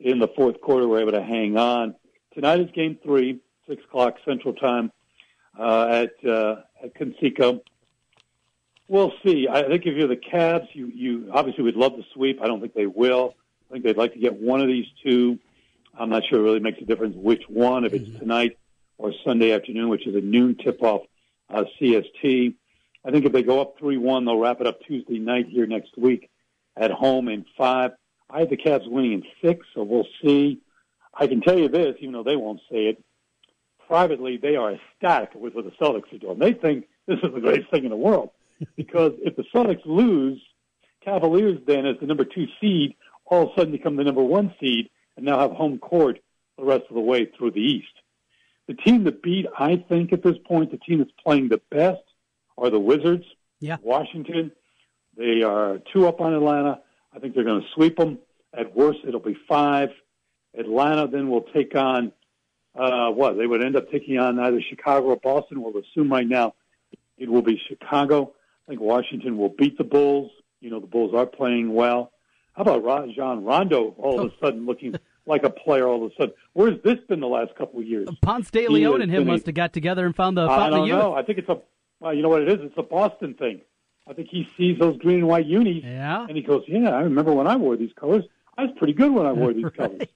[0.00, 0.86] in the fourth quarter.
[0.86, 1.94] Were able to hang on.
[2.34, 4.90] Tonight is game three, six o'clock Central Time
[5.58, 7.60] uh, at uh, at Conseco.
[8.88, 9.48] We'll see.
[9.48, 12.40] I think if you're the Cavs, you you obviously would love to sweep.
[12.42, 13.34] I don't think they will.
[13.68, 15.38] I think they'd like to get one of these two.
[15.98, 18.18] I'm not sure it really makes a difference which one, if it's mm-hmm.
[18.18, 18.58] tonight
[18.98, 21.02] or Sunday afternoon, which is a noon tip-off
[21.50, 22.54] uh, CST.
[23.04, 25.96] I think if they go up 3-1, they'll wrap it up Tuesday night here next
[25.96, 26.30] week
[26.76, 27.92] at home in five.
[28.30, 30.60] I have the Cavs winning in six, so we'll see.
[31.14, 33.02] I can tell you this, even though they won't say it
[33.86, 36.38] privately, they are ecstatic with what the Celtics are doing.
[36.38, 38.30] They think this is the greatest thing in the world
[38.76, 40.40] because if the Celtics lose,
[41.04, 44.54] Cavaliers then, as the number two seed, all of a sudden become the number one
[44.60, 46.18] seed and now have home court
[46.58, 47.86] the rest of the way through the East.
[48.68, 52.02] The team that beat, I think, at this point, the team that's playing the best
[52.56, 53.24] are the Wizards.
[53.60, 53.78] Yeah.
[53.82, 54.52] Washington.
[55.16, 56.80] They are two up on Atlanta.
[57.14, 58.18] I think they're going to sweep them.
[58.56, 59.88] At worst, it'll be five.
[60.56, 62.12] Atlanta then will take on
[62.78, 65.62] uh, what they would end up taking on either Chicago or Boston.
[65.62, 66.54] We'll assume right now
[67.16, 68.34] it will be Chicago.
[68.66, 70.30] I think Washington will beat the Bulls.
[70.60, 72.12] You know, the Bulls are playing well.
[72.52, 74.94] How about Rajon Rondo all of a sudden looking
[75.28, 76.34] like a player all of a sudden?
[76.54, 78.08] Where's this been the last couple of years?
[78.22, 81.14] Ponce de Leon and him must have got together and found the I don't know.
[81.14, 81.58] I think it's a,
[82.00, 82.58] well, you know what it is?
[82.62, 83.60] It's a Boston thing.
[84.08, 86.24] I think he sees those green and white unis, yeah.
[86.26, 88.24] and he goes, "Yeah, I remember when I wore these colors.
[88.56, 89.74] I was pretty good when I wore these right.
[89.74, 90.08] colors."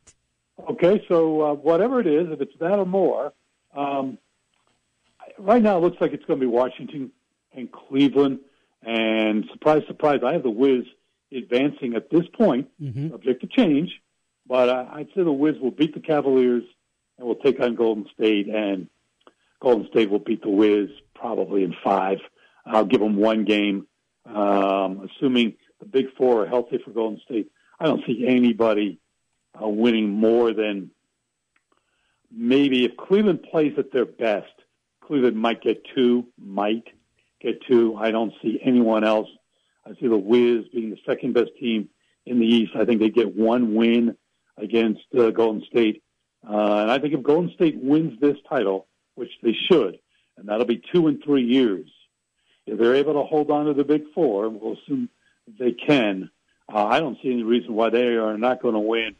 [0.71, 3.35] Okay, so uh, whatever it is, if it's that or more,
[3.75, 4.17] um,
[5.39, 7.11] right now it looks like it's going to be Washington
[7.53, 8.41] and Cleveland.
[8.83, 10.85] And surprise, surprise, I have the Wiz
[11.33, 13.11] advancing at this point, mm-hmm.
[13.11, 14.02] subject to change.
[14.47, 16.65] But uh, I'd say the Wiz will beat the Cavaliers
[17.19, 18.89] and will take on Golden State, and
[19.61, 22.19] Golden State will beat the Wiz probably in five.
[22.67, 23.87] I'll give them one game,
[24.27, 27.51] um, assuming the Big Four are healthy for Golden State.
[27.79, 29.01] I don't see anybody
[29.61, 30.91] uh, winning more than
[32.31, 34.53] maybe if Cleveland plays at their best,
[35.01, 36.85] Cleveland might get two, might
[37.41, 37.97] get two.
[37.97, 39.29] I don't see anyone else.
[39.85, 41.89] I see the Wiz being the second best team
[42.25, 42.73] in the East.
[42.77, 44.17] I think they get one win
[44.59, 46.03] against uh, Golden State.
[46.47, 49.99] Uh, and I think if Golden State wins this title, which they should,
[50.37, 51.89] and that'll be two in three years,
[52.67, 55.09] if they're able to hold on to the Big Four, and we'll assume
[55.59, 56.31] they can,
[56.73, 59.17] uh, I don't see any reason why they are not going to win.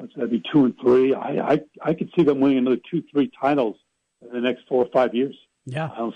[0.00, 1.12] Let's that be two and three.
[1.12, 3.76] I, I I could see them winning another two, three titles
[4.22, 5.36] in the next four or five years.
[5.66, 6.14] Yeah, I don't.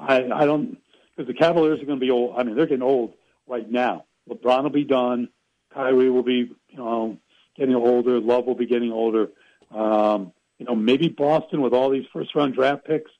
[0.00, 0.78] I, I don't
[1.16, 2.34] because the Cavaliers are going to be old.
[2.36, 3.14] I mean, they're getting old
[3.46, 4.04] right now.
[4.28, 5.28] LeBron will be done.
[5.72, 7.18] Kyrie will be, you know,
[7.56, 8.20] getting older.
[8.20, 9.28] Love will be getting older.
[9.70, 13.10] Um, you know, maybe Boston with all these first round draft picks,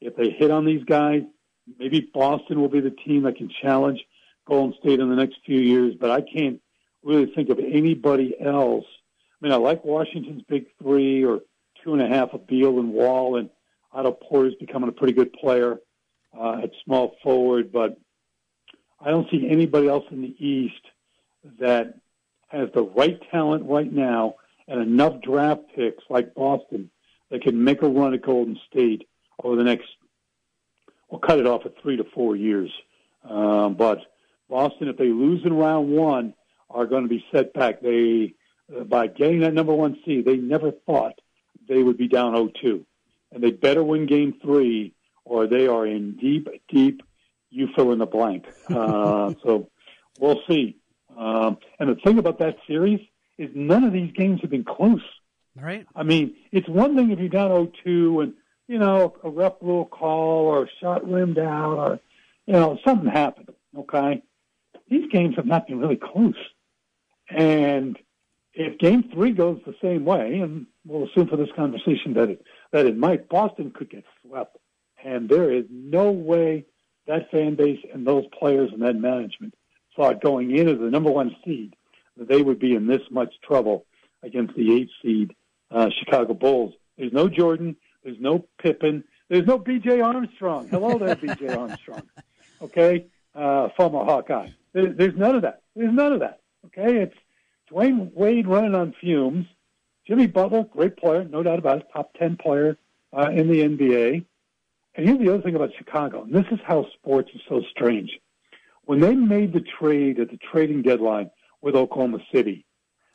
[0.00, 1.22] if they hit on these guys,
[1.78, 4.04] maybe Boston will be the team that can challenge
[4.46, 5.94] Golden State in the next few years.
[5.98, 6.60] But I can't
[7.02, 8.86] really think of anybody else.
[8.88, 11.40] I mean, I like Washington's big three or
[11.82, 13.50] two and a half of Beal and Wall, and
[13.92, 15.78] Otto Porter's becoming a pretty good player
[16.38, 17.98] uh, at small forward, but
[19.00, 20.80] I don't see anybody else in the East
[21.60, 21.98] that
[22.54, 24.36] has the right talent right now
[24.68, 26.90] and enough draft picks like Boston
[27.30, 29.06] that can make a run at Golden State
[29.42, 29.88] over the next,
[31.10, 32.70] we'll cut it off at three to four years.
[33.28, 34.00] Um, but
[34.48, 36.34] Boston, if they lose in round one,
[36.70, 37.80] are going to be set back.
[37.80, 38.34] They,
[38.74, 41.20] uh, by getting that number one seed, they never thought
[41.68, 42.84] they would be down 0-2.
[43.32, 47.02] And they better win game three or they are in deep, deep,
[47.50, 48.44] you fill in the blank.
[48.68, 49.70] Uh, so
[50.18, 50.76] we'll see.
[51.16, 53.00] Um, and the thing about that series
[53.38, 55.02] is none of these games have been close.
[55.56, 55.86] Right.
[55.94, 57.50] I mean, it's one thing if you're down
[57.86, 58.34] 0-2 and,
[58.66, 62.00] you know, a ref blew call or a shot rimmed out or,
[62.46, 64.22] you know, something happened, okay?
[64.88, 66.34] These games have not been really close.
[67.28, 67.98] And
[68.52, 72.44] if game three goes the same way, and we'll assume for this conversation that it,
[72.72, 74.56] that it might, Boston could get swept.
[75.04, 76.66] And there is no way
[77.06, 79.54] that fan base and those players and that management
[79.96, 81.74] thought going in as the number one seed
[82.16, 83.86] that they would be in this much trouble
[84.22, 85.34] against the eight seed
[85.70, 86.74] uh, Chicago Bulls.
[86.96, 87.76] There's no Jordan.
[88.02, 89.04] There's no Pippen.
[89.28, 90.00] There's no B.J.
[90.00, 90.68] Armstrong.
[90.68, 91.48] Hello there, B.J.
[91.54, 92.02] Armstrong.
[92.62, 94.50] Okay, uh, former Hawkeye.
[94.72, 95.62] There, there's none of that.
[95.74, 96.40] There's none of that.
[96.66, 97.16] Okay, it's
[97.70, 99.46] Dwyane Wade running on fumes.
[100.06, 102.76] Jimmy Butler, great player, no doubt about it, top ten player
[103.16, 104.24] uh, in the NBA.
[104.96, 108.20] And here's the other thing about Chicago, and this is how sports is so strange.
[108.86, 111.30] When they made the trade at the trading deadline
[111.62, 112.66] with Oklahoma City,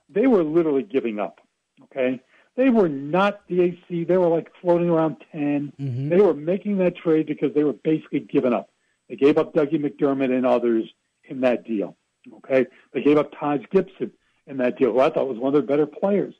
[0.09, 1.39] they were literally giving up.
[1.83, 2.21] Okay?
[2.55, 4.03] They were not the AC.
[4.03, 5.73] They were like floating around 10.
[5.79, 6.09] Mm-hmm.
[6.09, 8.69] They were making that trade because they were basically giving up.
[9.07, 10.85] They gave up Dougie McDermott and others
[11.23, 11.95] in that deal.
[12.37, 12.65] Okay?
[12.93, 14.11] They gave up Taj Gibson
[14.47, 16.33] in that deal, who I thought was one of their better players.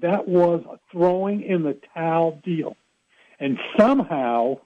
[0.00, 2.76] That was a throwing in the towel deal.
[3.38, 4.60] And somehow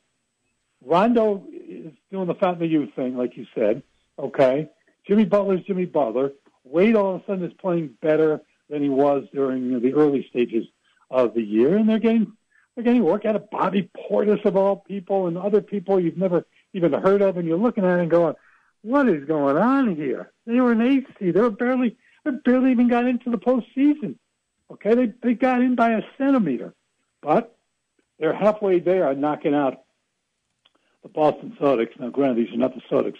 [0.84, 3.82] Rondo is doing the fountain of youth thing, like you said.
[4.20, 4.68] Okay,
[5.06, 6.32] Jimmy Butler's Jimmy Butler.
[6.64, 10.66] Wade all of a sudden is playing better than he was during the early stages
[11.10, 12.32] of the year, and they're getting
[12.74, 16.44] they're getting work out of Bobby Portis of all people and other people you've never
[16.74, 18.34] even heard of, and you're looking at it and going,
[18.82, 21.34] "What is going on here?" They were an eighth seed.
[21.34, 24.16] They were barely they barely even got into the postseason.
[24.70, 26.74] Okay, they they got in by a centimeter,
[27.22, 27.56] but
[28.18, 29.84] they're halfway there, knocking out
[31.02, 31.98] the Boston Celtics.
[31.98, 33.18] Now, granted, these are not the Celtics,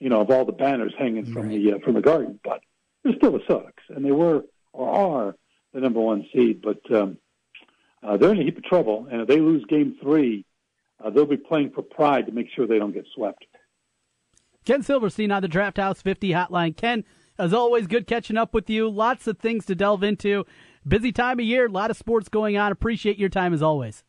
[0.00, 1.62] you know, of all the banners hanging from right.
[1.62, 2.60] the uh, from the Garden, but
[3.04, 5.36] they're still the Celtics, and they were or are
[5.72, 6.62] the number one seed.
[6.62, 7.18] But um,
[8.02, 10.44] uh, they're in a heap of trouble, and if they lose Game Three,
[11.04, 13.44] uh, they'll be playing for pride to make sure they don't get swept.
[14.64, 16.76] Ken Silverstein on the Draught House 50 Hotline.
[16.76, 17.04] Ken,
[17.38, 18.88] as always, good catching up with you.
[18.88, 20.44] Lots of things to delve into.
[20.86, 22.72] Busy time of year, a lot of sports going on.
[22.72, 24.04] Appreciate your time as always.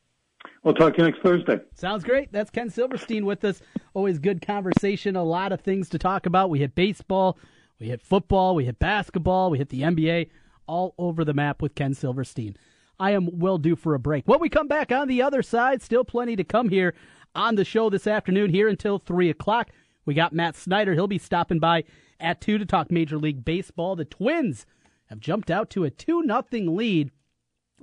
[0.64, 1.60] We'll talk to you next Thursday.
[1.74, 2.32] Sounds great.
[2.32, 3.62] That's Ken Silverstein with us.
[3.96, 5.16] Always good conversation.
[5.16, 6.52] A lot of things to talk about.
[6.52, 7.40] We hit baseball,
[7.80, 10.30] we hit football, we hit basketball, we hit the NBA,
[10.68, 12.56] all over the map with Ken Silverstein.
[13.00, 14.28] I am well due for a break.
[14.28, 16.94] When we come back on the other side, still plenty to come here
[17.34, 19.72] on the show this afternoon, here until 3 o'clock.
[20.06, 20.94] We got Matt Snyder.
[20.94, 21.86] He'll be stopping by
[22.20, 23.96] at 2 to talk Major League Baseball.
[23.96, 24.68] The Twins
[25.06, 27.10] have jumped out to a 2 0 lead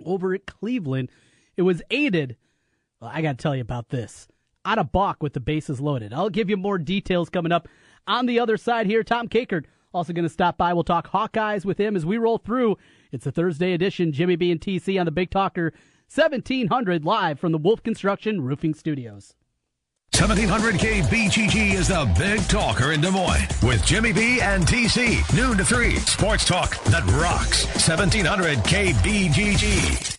[0.05, 1.11] over at Cleveland.
[1.57, 2.37] It was aided
[3.01, 4.29] well, I got to tell you about this.
[4.65, 6.13] Out of balk with the bases loaded.
[6.13, 7.69] I'll give you more details coming up
[8.07, 9.03] on the other side here.
[9.03, 10.73] Tom Kakert also going to stop by.
[10.73, 12.77] We'll talk Hawkeyes with him as we roll through.
[13.13, 14.13] It's a Thursday edition.
[14.13, 15.73] Jimmy B and TC on the Big Talker
[16.15, 19.35] 1700 live from the Wolf Construction Roofing Studios.
[20.17, 25.23] 1700 KBGG is the big talker in Des Moines with Jimmy B and TC.
[25.37, 25.97] Noon to 3.
[25.97, 27.67] Sports talk that rocks.
[27.87, 30.19] 1700 KBGG.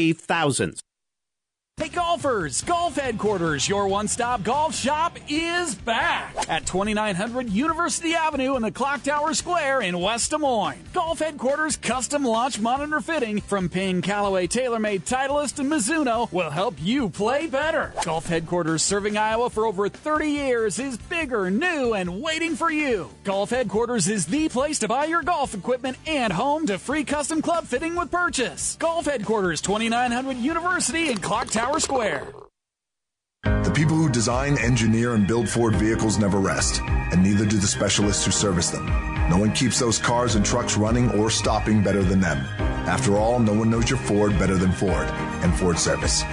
[0.13, 0.81] thousands.
[1.81, 8.61] Hey golfers, Golf Headquarters, your one-stop golf shop is back at 2900 University Avenue in
[8.61, 10.77] the Clock Tower Square in West Des Moines.
[10.93, 16.75] Golf Headquarters custom launch monitor fitting from Payne Callaway TaylorMade Titleist and Mizuno will help
[16.79, 17.91] you play better.
[18.05, 23.09] Golf Headquarters serving Iowa for over 30 years is bigger, new, and waiting for you.
[23.23, 27.41] Golf Headquarters is the place to buy your golf equipment and home to free custom
[27.41, 28.75] club fitting with purchase.
[28.75, 32.27] Golf Headquarters, 2900 University in Clock Tower Square.
[33.43, 37.67] The people who design, engineer, and build Ford vehicles never rest, and neither do the
[37.67, 38.85] specialists who service them.
[39.29, 42.37] No one keeps those cars and trucks running or stopping better than them.
[42.87, 45.07] After all, no one knows your Ford better than Ford
[45.43, 46.23] and Ford Service.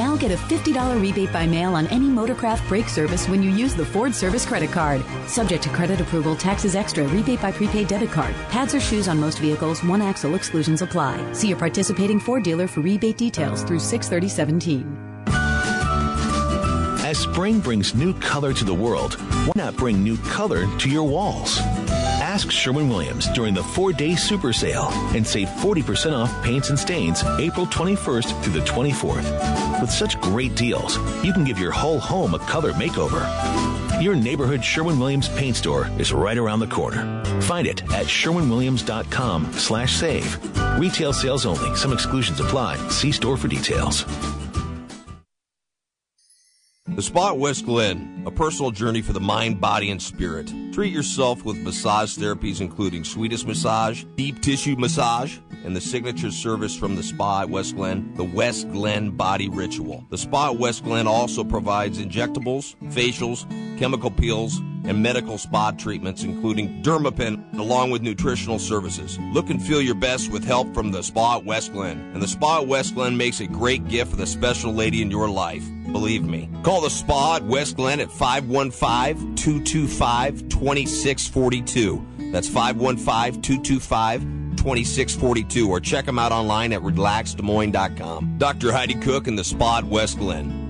[0.00, 3.74] Now get a $50 rebate by mail on any Motorcraft brake service when you use
[3.74, 5.04] the Ford Service credit card.
[5.26, 8.34] Subject to credit approval, taxes extra, rebate by prepaid debit card.
[8.48, 11.20] Pads or shoes on most vehicles, one axle exclusions apply.
[11.34, 14.86] See your participating Ford dealer for rebate details through 63017.
[17.04, 21.04] As spring brings new color to the world, why not bring new color to your
[21.04, 21.60] walls?
[22.30, 26.78] Ask Sherwin Williams during the four day super sale and save 40% off paints and
[26.78, 29.80] stains April 21st through the 24th.
[29.80, 33.20] With such great deals, you can give your whole home a color makeover.
[34.00, 37.20] Your neighborhood Sherwin Williams paint store is right around the corner.
[37.40, 40.38] Find it at sherwinwilliams.com slash save.
[40.78, 41.74] Retail sales only.
[41.74, 42.76] Some exclusions apply.
[42.90, 44.04] See store for details.
[47.00, 50.52] The Spa West Glen, a personal journey for the mind, body, and spirit.
[50.74, 56.76] Treat yourself with massage therapies including Swedish massage, deep tissue massage, and the signature service
[56.76, 60.04] from the Spa at West Glen, the West Glen Body Ritual.
[60.10, 63.48] The Spa at West Glen also provides injectables, facials,
[63.78, 69.18] chemical peels, and medical spa treatments, including Dermapen, along with nutritional services.
[69.32, 71.98] Look and feel your best with help from the Spa at West Glen.
[72.12, 75.10] And the Spa at West Glen makes a great gift for the special lady in
[75.10, 75.64] your life.
[75.92, 76.48] Believe me.
[76.62, 82.06] Call the spa at West Glen at 515 225 2642.
[82.32, 84.20] That's 515 225
[84.56, 85.68] 2642.
[85.68, 88.36] Or check them out online at relaxdesmoines.com.
[88.38, 88.72] Dr.
[88.72, 90.69] Heidi Cook and the spa at West Glen.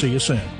[0.00, 0.59] See you soon.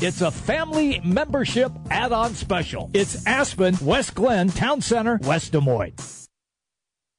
[0.00, 2.90] It's a family membership add-on special.
[2.92, 6.23] It's Aspen, West Glen, Town Center, West Des Moines.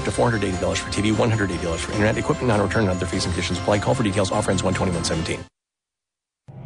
[0.00, 3.58] up to $480 for TV, $180 for internet, equipment non-return and other fees and conditions
[3.58, 3.78] apply.
[3.78, 4.32] Call for details.
[4.32, 5.44] Offer ends 12117.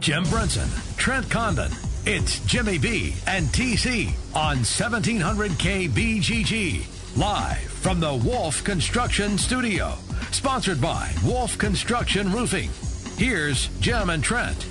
[0.01, 1.71] Jim Brunson, Trent Condon.
[2.07, 7.17] It's Jimmy B and TC on 1700 KBGG.
[7.17, 9.95] Live from the Wolf Construction Studio.
[10.31, 12.71] Sponsored by Wolf Construction Roofing.
[13.17, 14.69] Here's Jim and Trent.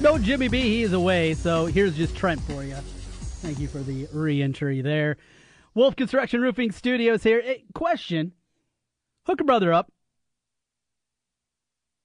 [0.00, 2.74] No Jimmy B, he's away, so here's just Trent for you.
[2.74, 5.16] Thank you for the re entry there.
[5.76, 7.42] Wolf Construction Roofing Studios here.
[7.42, 8.32] Hey, question
[9.26, 9.92] Hook a brother up.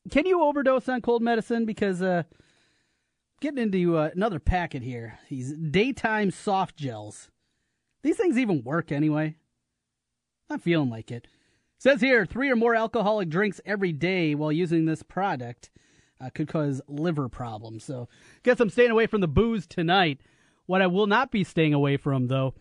[0.09, 1.65] Can you overdose on cold medicine?
[1.65, 2.23] Because, uh,
[3.39, 5.19] getting into uh, another packet here.
[5.29, 7.29] These daytime soft gels.
[8.03, 9.37] These things even work anyway.
[10.49, 11.27] Not feeling like it.
[11.77, 15.69] Says here, three or more alcoholic drinks every day while using this product
[16.19, 17.85] uh, could cause liver problems.
[17.85, 18.09] So,
[18.43, 20.19] guess I'm staying away from the booze tonight.
[20.65, 22.53] What I will not be staying away from, though,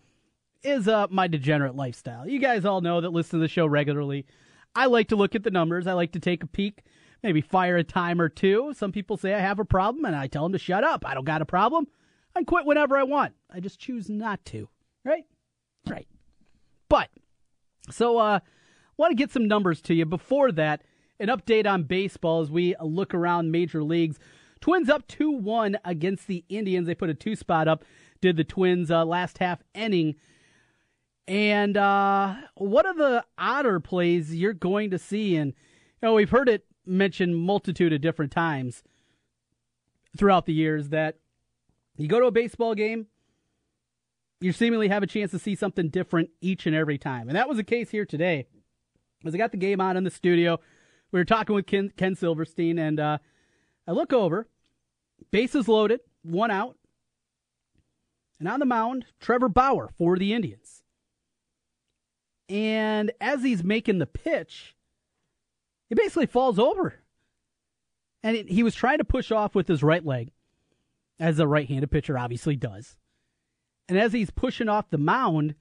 [0.63, 2.29] is uh, my degenerate lifestyle.
[2.29, 4.27] You guys all know that listen to the show regularly.
[4.75, 5.87] I like to look at the numbers.
[5.87, 6.83] I like to take a peek,
[7.23, 8.73] maybe fire a time or two.
[8.77, 11.05] Some people say I have a problem, and I tell them to shut up.
[11.07, 11.87] I don't got a problem.
[12.37, 13.35] I quit whenever I want.
[13.53, 14.69] I just choose not to.
[15.05, 15.25] Right?
[15.89, 16.07] Right.
[16.89, 17.09] But,
[17.91, 18.41] so, uh,
[18.97, 20.05] want to get some numbers to you.
[20.05, 20.83] Before that,
[21.19, 24.19] an update on baseball as we look around major leagues.
[24.61, 26.87] Twins up 2 1 against the Indians.
[26.87, 27.85] They put a two spot up,
[28.21, 30.17] did the Twins uh, last half inning.
[31.31, 35.37] And uh, what are the odder plays you're going to see?
[35.37, 38.83] And, you know, we've heard it mentioned multitude of different times
[40.19, 41.19] throughout the years that
[41.97, 43.07] you go to a baseball game,
[44.41, 47.29] you seemingly have a chance to see something different each and every time.
[47.29, 48.49] And that was the case here today.
[49.25, 50.59] As I got the game on in the studio,
[51.13, 53.19] we were talking with Ken, Ken Silverstein, and uh,
[53.87, 54.49] I look over,
[55.31, 56.77] bases loaded, one out,
[58.41, 60.80] and on the mound, Trevor Bauer for the Indians.
[62.51, 64.75] And as he's making the pitch,
[65.89, 66.97] he basically falls over.
[68.23, 70.33] And it, he was trying to push off with his right leg,
[71.19, 72.97] as a right handed pitcher obviously does.
[73.89, 75.55] And as he's pushing off the mound,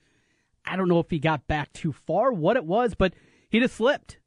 [0.66, 3.14] I don't know if he got back too far, what it was, but
[3.50, 4.18] he just slipped.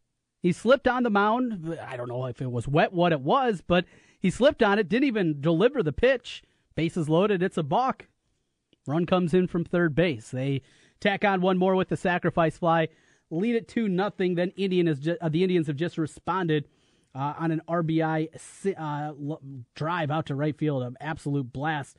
[0.41, 1.79] He slipped on the mound.
[1.87, 3.85] I don't know if it was wet, what it was, but
[4.19, 6.43] he slipped on it, didn't even deliver the pitch.
[6.75, 8.09] Bases loaded, it's a balk.
[8.87, 10.31] Run comes in from third base.
[10.31, 10.63] They
[11.03, 12.89] tack on one more with the sacrifice fly,
[13.31, 14.37] lead it to nothing.
[14.37, 16.69] Then Indian is just, uh, the Indians have just responded
[17.15, 18.29] uh, on an RBI
[18.79, 19.37] uh,
[19.75, 21.99] drive out to right field, an absolute blast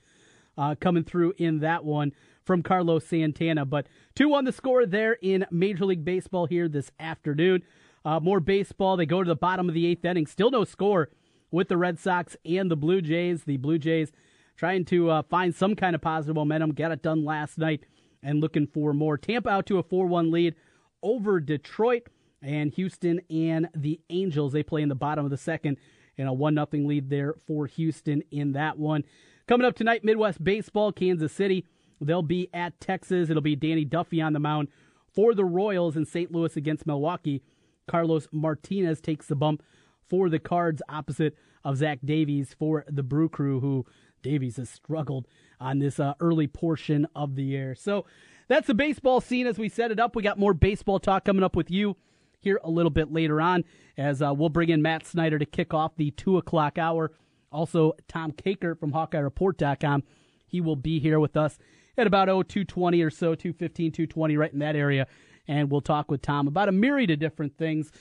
[0.57, 2.13] uh, coming through in that one
[2.45, 3.65] from Carlos Santana.
[3.65, 7.63] But 2 on the score there in Major League Baseball here this afternoon.
[8.05, 8.97] Uh, more baseball.
[8.97, 10.25] They go to the bottom of the eighth inning.
[10.25, 11.09] Still no score
[11.51, 13.43] with the Red Sox and the Blue Jays.
[13.43, 14.11] The Blue Jays
[14.57, 16.73] trying to uh, find some kind of positive momentum.
[16.73, 17.85] Got it done last night
[18.23, 19.17] and looking for more.
[19.17, 20.55] Tampa out to a 4 1 lead
[21.01, 22.07] over Detroit.
[22.41, 25.77] And Houston and the Angels, they play in the bottom of the second
[26.17, 29.03] and a 1 0 lead there for Houston in that one.
[29.47, 31.65] Coming up tonight, Midwest Baseball, Kansas City.
[32.01, 33.29] They'll be at Texas.
[33.29, 34.67] It'll be Danny Duffy on the mound
[35.13, 36.31] for the Royals in St.
[36.31, 37.41] Louis against Milwaukee.
[37.87, 39.63] Carlos Martinez takes the bump
[40.09, 43.85] for the Cards opposite of Zach Davies for the Brew Crew, who
[44.23, 45.27] Davies has struggled
[45.59, 47.75] on this uh, early portion of the year.
[47.75, 48.05] So
[48.47, 50.15] that's the baseball scene as we set it up.
[50.15, 51.95] We got more baseball talk coming up with you
[52.39, 53.63] here a little bit later on
[53.97, 57.11] as uh, we'll bring in Matt Snyder to kick off the 2 o'clock hour
[57.51, 60.03] Also, Tom Kakert from HawkeyeReport.com.
[60.47, 61.57] He will be here with us
[61.97, 65.07] at about oh two twenty or so, 215, 220, right in that area.
[65.47, 67.91] And we'll talk with Tom about a myriad of different things,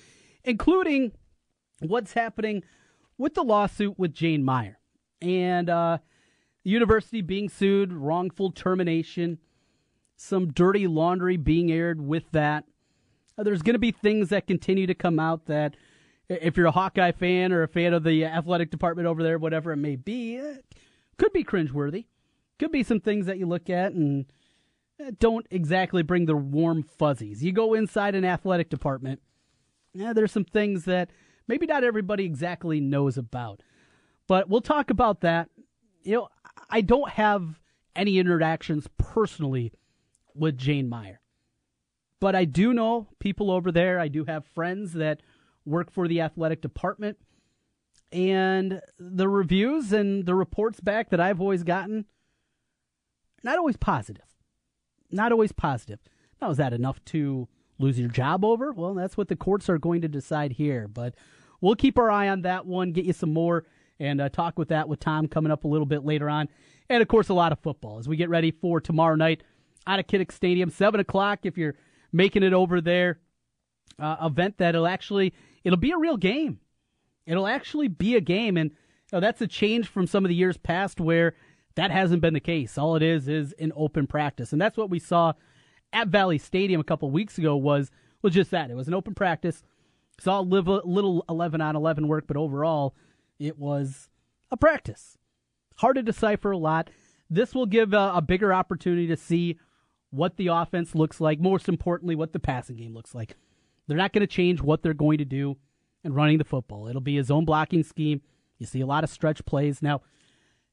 [0.44, 1.12] including
[1.80, 2.62] what's happening
[3.18, 4.78] with the lawsuit with Jane Meyer
[5.20, 5.98] and uh,
[6.64, 9.38] university being sued, wrongful termination,
[10.16, 12.64] some dirty laundry being aired with that.
[13.36, 15.76] Uh, there's going to be things that continue to come out that,
[16.28, 19.72] if you're a Hawkeye fan or a fan of the athletic department over there, whatever
[19.72, 20.54] it may be, uh,
[21.18, 22.06] could be cringeworthy.
[22.58, 24.26] Could be some things that you look at and
[25.04, 27.42] uh, don't exactly bring the warm fuzzies.
[27.42, 29.20] You go inside an athletic department,
[29.92, 31.10] yeah, there's some things that
[31.48, 33.62] maybe not everybody exactly knows about.
[34.26, 35.50] But we'll talk about that.
[36.04, 36.28] You know,
[36.72, 37.60] I don't have
[37.94, 39.72] any interactions personally
[40.34, 41.20] with Jane Meyer.
[42.18, 44.00] But I do know people over there.
[44.00, 45.20] I do have friends that
[45.66, 47.18] work for the athletic department.
[48.10, 52.06] And the reviews and the reports back that I've always gotten,
[53.42, 54.24] not always positive.
[55.10, 55.98] Not always positive.
[56.40, 57.48] Now, is that enough to
[57.78, 58.72] lose your job over?
[58.72, 60.88] Well, that's what the courts are going to decide here.
[60.88, 61.14] But
[61.60, 63.66] we'll keep our eye on that one, get you some more,
[64.00, 66.48] and uh, talk with that with Tom coming up a little bit later on.
[66.88, 69.42] And, of course, a lot of football as we get ready for tomorrow night
[69.86, 71.74] out of Kinnick Stadium, 7 o'clock if you're
[72.12, 73.18] making it over there.
[73.98, 75.32] Uh, event that'll actually,
[75.64, 76.60] it'll be a real game.
[77.26, 78.56] It'll actually be a game.
[78.56, 78.76] And you
[79.12, 81.34] know, that's a change from some of the years past where
[81.74, 82.78] that hasn't been the case.
[82.78, 84.52] All it is is an open practice.
[84.52, 85.34] And that's what we saw
[85.92, 87.90] at Valley Stadium a couple weeks ago was
[88.22, 88.70] was just that.
[88.70, 89.62] It was an open practice.
[90.20, 92.94] Saw a little 11 on 11 work, but overall,
[93.42, 94.08] it was
[94.50, 95.18] a practice.
[95.76, 96.90] Hard to decipher a lot.
[97.28, 99.58] This will give a, a bigger opportunity to see
[100.10, 103.36] what the offense looks like, most importantly, what the passing game looks like.
[103.86, 105.56] They're not going to change what they're going to do
[106.04, 106.88] in running the football.
[106.88, 108.20] It'll be a zone blocking scheme.
[108.58, 109.82] You see a lot of stretch plays.
[109.82, 110.02] Now,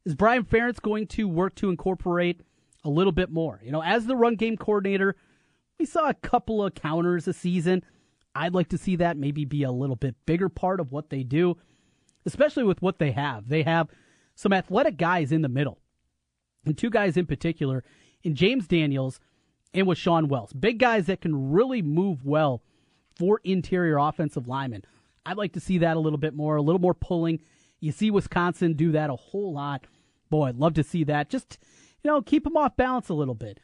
[0.05, 2.41] is Brian Ferentz going to work to incorporate
[2.83, 3.59] a little bit more?
[3.63, 5.15] You know, as the run game coordinator,
[5.79, 7.83] we saw a couple of counters a season.
[8.35, 11.23] I'd like to see that maybe be a little bit bigger part of what they
[11.23, 11.57] do,
[12.33, 13.49] especially with what they have.
[13.49, 13.89] They have
[14.35, 15.79] some athletic guys in the middle,
[16.65, 17.83] and two guys in particular,
[18.23, 19.19] in James Daniels
[19.73, 20.53] and with Sean Welsh.
[20.53, 22.61] Big guys that can really move well
[23.15, 24.83] for interior offensive linemen.
[25.25, 27.41] I'd like to see that a little bit more, a little more pulling.
[27.79, 29.85] You see Wisconsin do that a whole lot.
[30.29, 31.29] Boy, I'd love to see that.
[31.29, 31.57] Just,
[32.03, 33.59] you know, keep them off balance a little bit.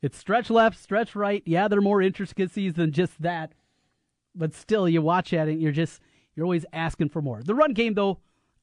[0.00, 1.42] It's stretch left, stretch right.
[1.44, 3.52] Yeah, there are more intricacies than just that.
[4.34, 6.00] But still, you watch at it, and you're just,
[6.34, 7.42] you're always asking for more.
[7.42, 8.20] The run game, though,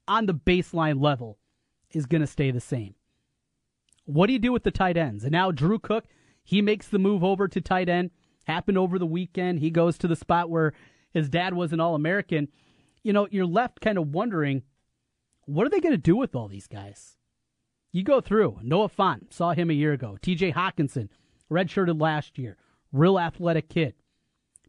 [0.07, 1.37] on the baseline level,
[1.91, 2.95] is going to stay the same.
[4.05, 5.23] What do you do with the tight ends?
[5.23, 6.05] And now Drew Cook,
[6.43, 8.11] he makes the move over to tight end.
[8.45, 9.59] Happened over the weekend.
[9.59, 10.73] He goes to the spot where
[11.11, 12.47] his dad was an All American.
[13.03, 14.63] You know, you're left kind of wondering
[15.45, 17.17] what are they going to do with all these guys?
[17.91, 20.17] You go through Noah Fant, saw him a year ago.
[20.21, 21.09] TJ Hockenson,
[21.49, 22.57] redshirted last year,
[22.91, 23.95] real athletic kid.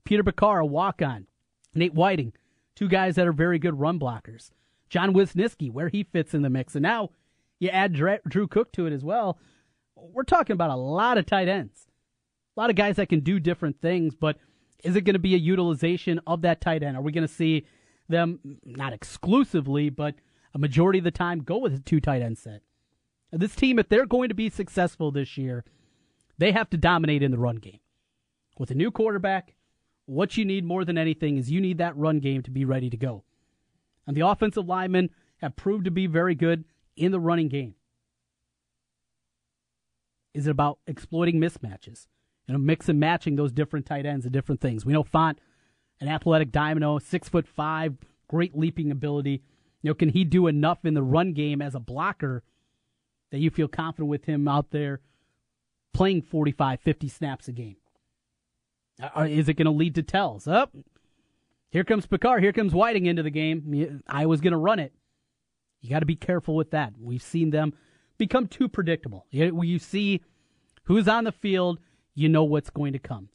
[0.05, 1.27] Peter Pekar, a walk on.
[1.75, 2.33] Nate Wieting,
[2.79, 4.51] two guys that are very good run blockers.
[4.89, 6.75] John Wisniewski, where he fits in the mix.
[6.75, 7.11] And now
[7.59, 9.39] you add Drew Cook to it as well
[10.13, 11.87] we're talking about a lot of tight ends,
[12.57, 14.15] a lot of guys that can do different things.
[14.15, 14.37] But
[14.85, 16.97] is it going to be a utilization of that tight end?
[16.97, 17.67] Are we going to see
[18.09, 20.15] them not exclusively, but
[20.55, 22.63] a majority of the time go with a two tight end set?
[23.31, 25.65] This team, if they're going to be successful this year,
[26.39, 27.81] they have to dominate in the run game.
[28.57, 29.55] With a new quarterback,
[30.09, 32.89] what you need more than anything is you need that run game to be ready
[32.89, 33.25] to go.
[34.07, 35.11] And the offensive linemen
[35.43, 36.65] have proved to be very good
[36.97, 37.75] in the running game.
[40.33, 42.07] Is it about exploiting mismatches?
[42.47, 44.87] You know, mix and matching those different tight ends and different things.
[44.87, 45.37] We know Fant,
[46.01, 47.99] an athletic dynamo, six foot five,
[48.29, 49.43] great leaping ability.
[49.83, 52.43] You know, can he do enough in the run game as a blocker
[53.31, 55.01] that you feel confident with him out there
[55.93, 57.77] playing 45, 50 snaps a game?
[59.15, 60.49] Or is it going to lead to tells?
[60.49, 60.83] Up, oh,
[61.71, 62.41] here comes Pekar.
[62.41, 64.03] Here comes Wieting into the game.
[64.09, 64.93] I was going to run it.
[65.81, 66.95] You got to be careful with that.
[67.01, 67.73] We've seen them
[68.17, 69.27] become too predictable.
[69.31, 70.23] You see
[70.85, 71.79] who's on the field,
[72.15, 73.29] you know what's going to come.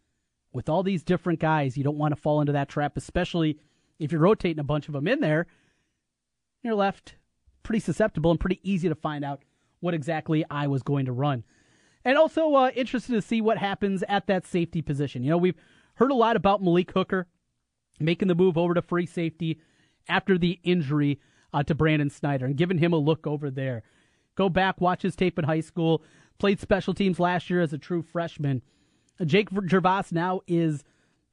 [0.51, 3.59] With all these different guys, you don't want to fall into that trap, especially
[3.97, 5.47] if you're rotating a bunch of them in there.
[6.63, 7.15] You're left
[7.63, 9.41] pretty susceptible and pretty easy to find out
[9.79, 11.43] what exactly I was going to run.
[12.05, 15.23] And also uh, interested to see what happens at that safety position.
[15.23, 15.59] You know, we've
[15.95, 17.27] heard a lot about Malik Hooker
[17.99, 19.59] making the move over to free safety
[20.09, 21.19] after the injury
[21.53, 23.83] uh, to Brandon Snyder and giving him a look over there.
[24.35, 26.03] Go back, watch his tape in high school.
[26.39, 28.63] Played special teams last year as a true freshman.
[29.23, 30.83] Jake Gervase now is,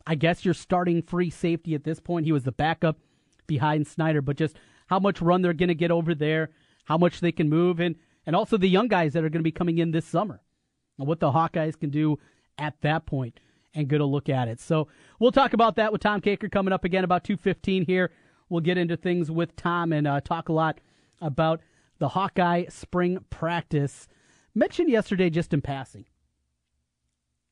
[0.07, 2.27] I guess, your starting free safety at this point.
[2.27, 2.99] He was the backup
[3.47, 4.57] behind Snyder, but just
[4.87, 6.51] how much run they're going to get over there.
[6.91, 7.95] how much they can move, and,
[8.27, 10.43] and also the young guys that are going to be coming in this summer,
[11.07, 12.19] what the Hawkeyes can do
[12.59, 13.41] at that point,
[13.75, 14.61] and get a look at it.
[14.61, 14.89] So
[15.19, 18.11] we'll talk about that with Tom Kakert coming up again about 2.15 here.
[18.49, 20.81] We'll get into things with Tom and uh, talk a lot
[21.21, 21.61] about
[21.99, 24.09] the Hawkeye spring practice.
[24.55, 26.07] Mentioned yesterday just in passing.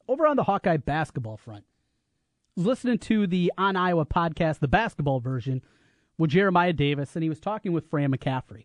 [0.09, 1.64] Over on the Hawkeye basketball front,
[2.57, 5.62] was listening to the On Iowa podcast, the basketball version,
[6.18, 8.64] with Jeremiah Davis, and he was talking with Fran McCaffrey.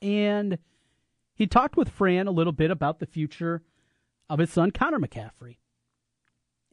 [0.00, 0.58] And
[1.34, 3.62] he talked with Fran a little bit about the future
[4.32, 5.58] of his son, Connor McCaffrey.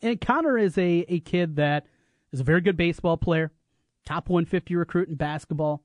[0.02, 1.86] And Connor is a, a kid that
[2.32, 3.52] is a very good baseball player,
[4.06, 5.84] top 150 recruit in basketball.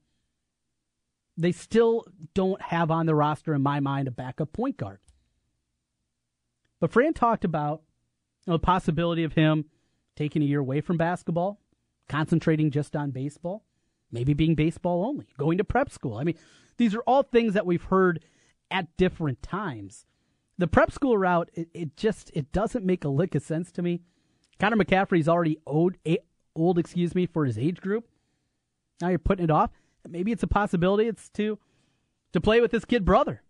[1.37, 5.01] They still don't have on the roster, in my mind, a backup point guard.
[6.79, 7.83] But Fran talked about
[8.47, 9.65] you know, the possibility of him
[10.15, 11.59] taking a year away from basketball,
[12.09, 13.65] concentrating just on baseball,
[14.13, 16.19] maybe being baseball only, going to prep school.
[16.19, 16.37] I mean,
[16.77, 18.21] these are all things that we've heard
[18.71, 20.07] at different times.
[20.59, 23.83] The prep school route, it, it just it doesn't make a lick of sense to
[23.83, 24.01] me.
[24.61, 25.97] Connor McCaffrey's already old,
[26.55, 28.07] old, excuse me, for his age group.
[29.01, 29.71] Now you're putting it off.
[30.09, 31.09] Maybe it's a possibility.
[31.09, 31.59] It's to
[32.33, 33.43] to play with his kid brother.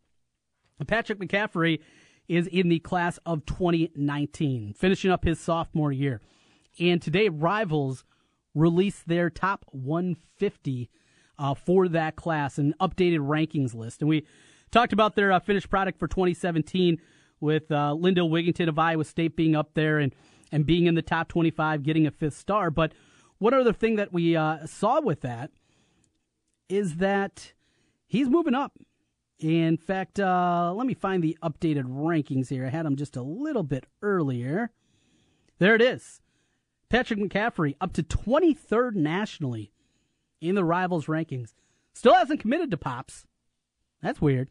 [0.87, 1.81] Patrick McCaffrey
[2.29, 6.21] is in the class of 2019, finishing up his sophomore year.
[6.79, 8.05] And today, Rivals
[8.55, 10.91] released their top 150
[11.39, 14.01] uh, for that class, an updated rankings list.
[14.01, 14.27] And we
[14.75, 17.01] talked about their uh, finished product for 2017
[17.41, 20.13] with uh, Lindell Wigginton of Iowa State being up there and,
[20.51, 22.71] and being in the top 25, getting a fifth star.
[22.71, 22.93] But
[23.39, 25.53] one other thing that we uh, saw with that
[26.69, 27.53] is that
[28.05, 28.73] he's moving up.
[29.39, 32.67] In fact, uh, let me find the updated rankings here.
[32.67, 34.73] I had them just a little bit earlier.
[35.59, 36.21] There it is.
[36.89, 39.73] Patrick McCaffrey up to 23rd nationally
[40.41, 41.53] in the Rivals rankings.
[41.93, 43.25] Still hasn't committed to Pops.
[44.03, 44.51] That's weird.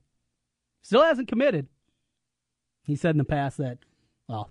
[0.84, 1.68] Still hasn't committed.
[2.84, 3.80] He said in the past that,
[4.28, 4.50] well,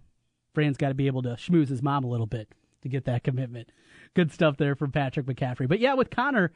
[0.55, 2.49] Fran's got to be able to schmooze his mom a little bit
[2.83, 3.70] to get that commitment.
[4.14, 5.68] Good stuff there from Patrick McCaffrey.
[5.68, 6.53] But yeah, with Connor,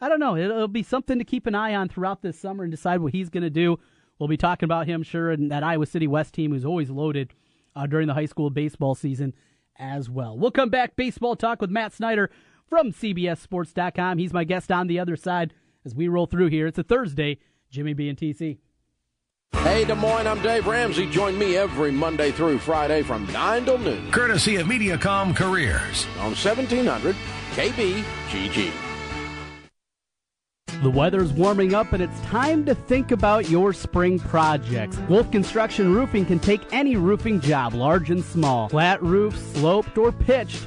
[0.00, 0.36] I don't know.
[0.36, 3.28] It'll be something to keep an eye on throughout this summer and decide what he's
[3.28, 3.78] going to do.
[4.18, 7.32] We'll be talking about him, sure, and that Iowa City West team who's always loaded
[7.76, 9.34] uh, during the high school baseball season
[9.78, 10.36] as well.
[10.36, 12.30] We'll come back baseball talk with Matt Snyder
[12.66, 14.18] from CBSSports.com.
[14.18, 15.54] He's my guest on the other side
[15.84, 16.66] as we roll through here.
[16.66, 17.38] It's a Thursday,
[17.70, 18.58] Jimmy B and TC.
[19.52, 21.06] Hey, Des Moines, I'm Dave Ramsey.
[21.06, 24.10] Join me every Monday through Friday from 9 till noon.
[24.10, 26.06] Courtesy of Mediacom Careers.
[26.18, 27.14] On 1700
[27.52, 28.72] KBGG.
[30.82, 34.96] The weather's warming up and it's time to think about your spring projects.
[35.10, 38.70] Wolf Construction Roofing can take any roofing job, large and small.
[38.70, 40.66] Flat roof, sloped, or pitched.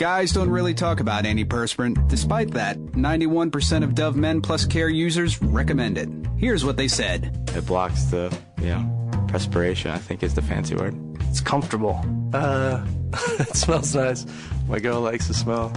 [0.00, 2.08] Guys don't really talk about antiperspirant.
[2.08, 6.08] Despite that, 91% of Dove Men Plus Care users recommend it.
[6.38, 7.50] Here's what they said.
[7.54, 10.96] It blocks the, you know, perspiration, I think is the fancy word.
[11.28, 12.02] It's comfortable.
[12.32, 12.82] Uh,
[13.40, 14.24] it smells nice.
[14.68, 15.70] My girl likes the smell.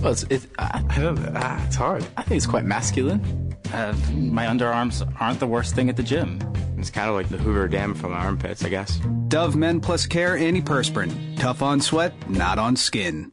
[0.00, 2.02] Well, it's, it, I, I don't, ah, it's hard.
[2.16, 3.54] I think it's quite masculine.
[3.74, 6.40] Uh, my underarms aren't the worst thing at the gym.
[6.78, 8.98] It's kind of like the Hoover Dam from my armpits, I guess.
[9.28, 11.38] Dove Men Plus Care Antiperspirant.
[11.38, 13.32] Tough on sweat, not on skin.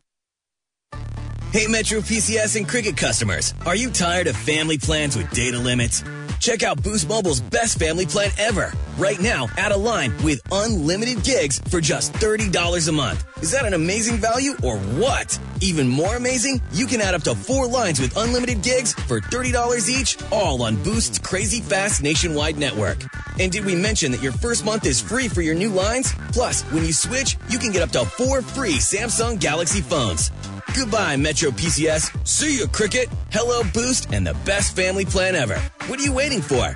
[1.53, 6.03] Hey, Metro PCS and Cricket customers, are you tired of family plans with data limits?
[6.39, 8.73] Check out Boost Mobile's best family plan ever.
[8.97, 13.25] Right now, add a line with unlimited gigs for just $30 a month.
[13.41, 15.39] Is that an amazing value or what?
[15.61, 19.89] Even more amazing, you can add up to four lines with unlimited gigs for $30
[19.89, 22.97] each, all on Boost's crazy fast nationwide network.
[23.39, 26.13] And did we mention that your first month is free for your new lines?
[26.31, 30.29] Plus, when you switch, you can get up to four free Samsung Galaxy phones.
[30.75, 32.27] Goodbye, Metro PCS.
[32.27, 33.09] See you, Cricket.
[33.31, 35.59] Hello, Boost, and the best family plan ever.
[35.87, 36.75] What are you waiting for?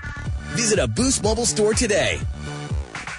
[0.55, 2.19] Visit a Boost mobile store today.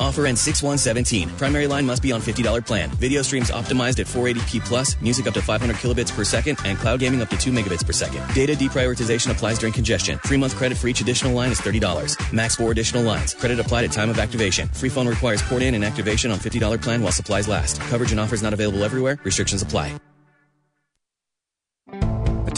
[0.01, 1.37] Offer ends 6-1-17.
[1.39, 2.89] Primary line must be on $50 plan.
[2.91, 7.01] Video streams optimized at 480p plus, music up to 500 kilobits per second, and cloud
[7.01, 8.22] gaming up to 2 megabits per second.
[8.35, 10.18] Data deprioritization applies during congestion.
[10.20, 12.33] Three month credit for each additional line is $30.
[12.33, 13.35] Max four additional lines.
[13.35, 14.68] Credit applied at time of activation.
[14.68, 17.81] Free phone requires port in and activation on $50 plan while supplies last.
[17.83, 19.18] Coverage and offers not available everywhere.
[19.24, 19.99] Restrictions apply.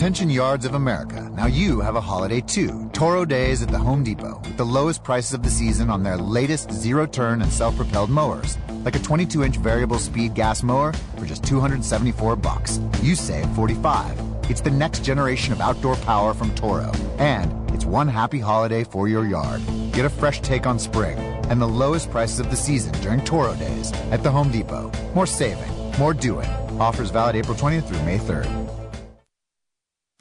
[0.00, 1.30] Attention Yards of America.
[1.34, 2.88] Now you have a holiday too.
[2.94, 6.16] Toro Days at the Home Depot with the lowest prices of the season on their
[6.16, 8.56] latest zero turn and self propelled mowers.
[8.82, 12.80] Like a 22 inch variable speed gas mower for just 274 bucks.
[13.02, 14.18] You save 45.
[14.48, 16.90] It's the next generation of outdoor power from Toro.
[17.18, 19.60] And it's one happy holiday for your yard.
[19.92, 21.18] Get a fresh take on spring
[21.50, 24.90] and the lowest prices of the season during Toro Days at the Home Depot.
[25.14, 26.48] More saving, more doing.
[26.80, 28.48] Offers valid April 20th through May 3rd.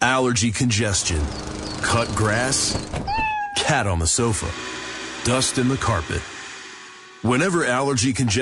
[0.02, 1.22] Allergy congestion.
[1.82, 2.72] Cut grass.
[3.58, 4.50] Cat on the sofa.
[5.26, 6.22] Dust in the carpet.
[7.22, 8.40] Whenever allergy congestion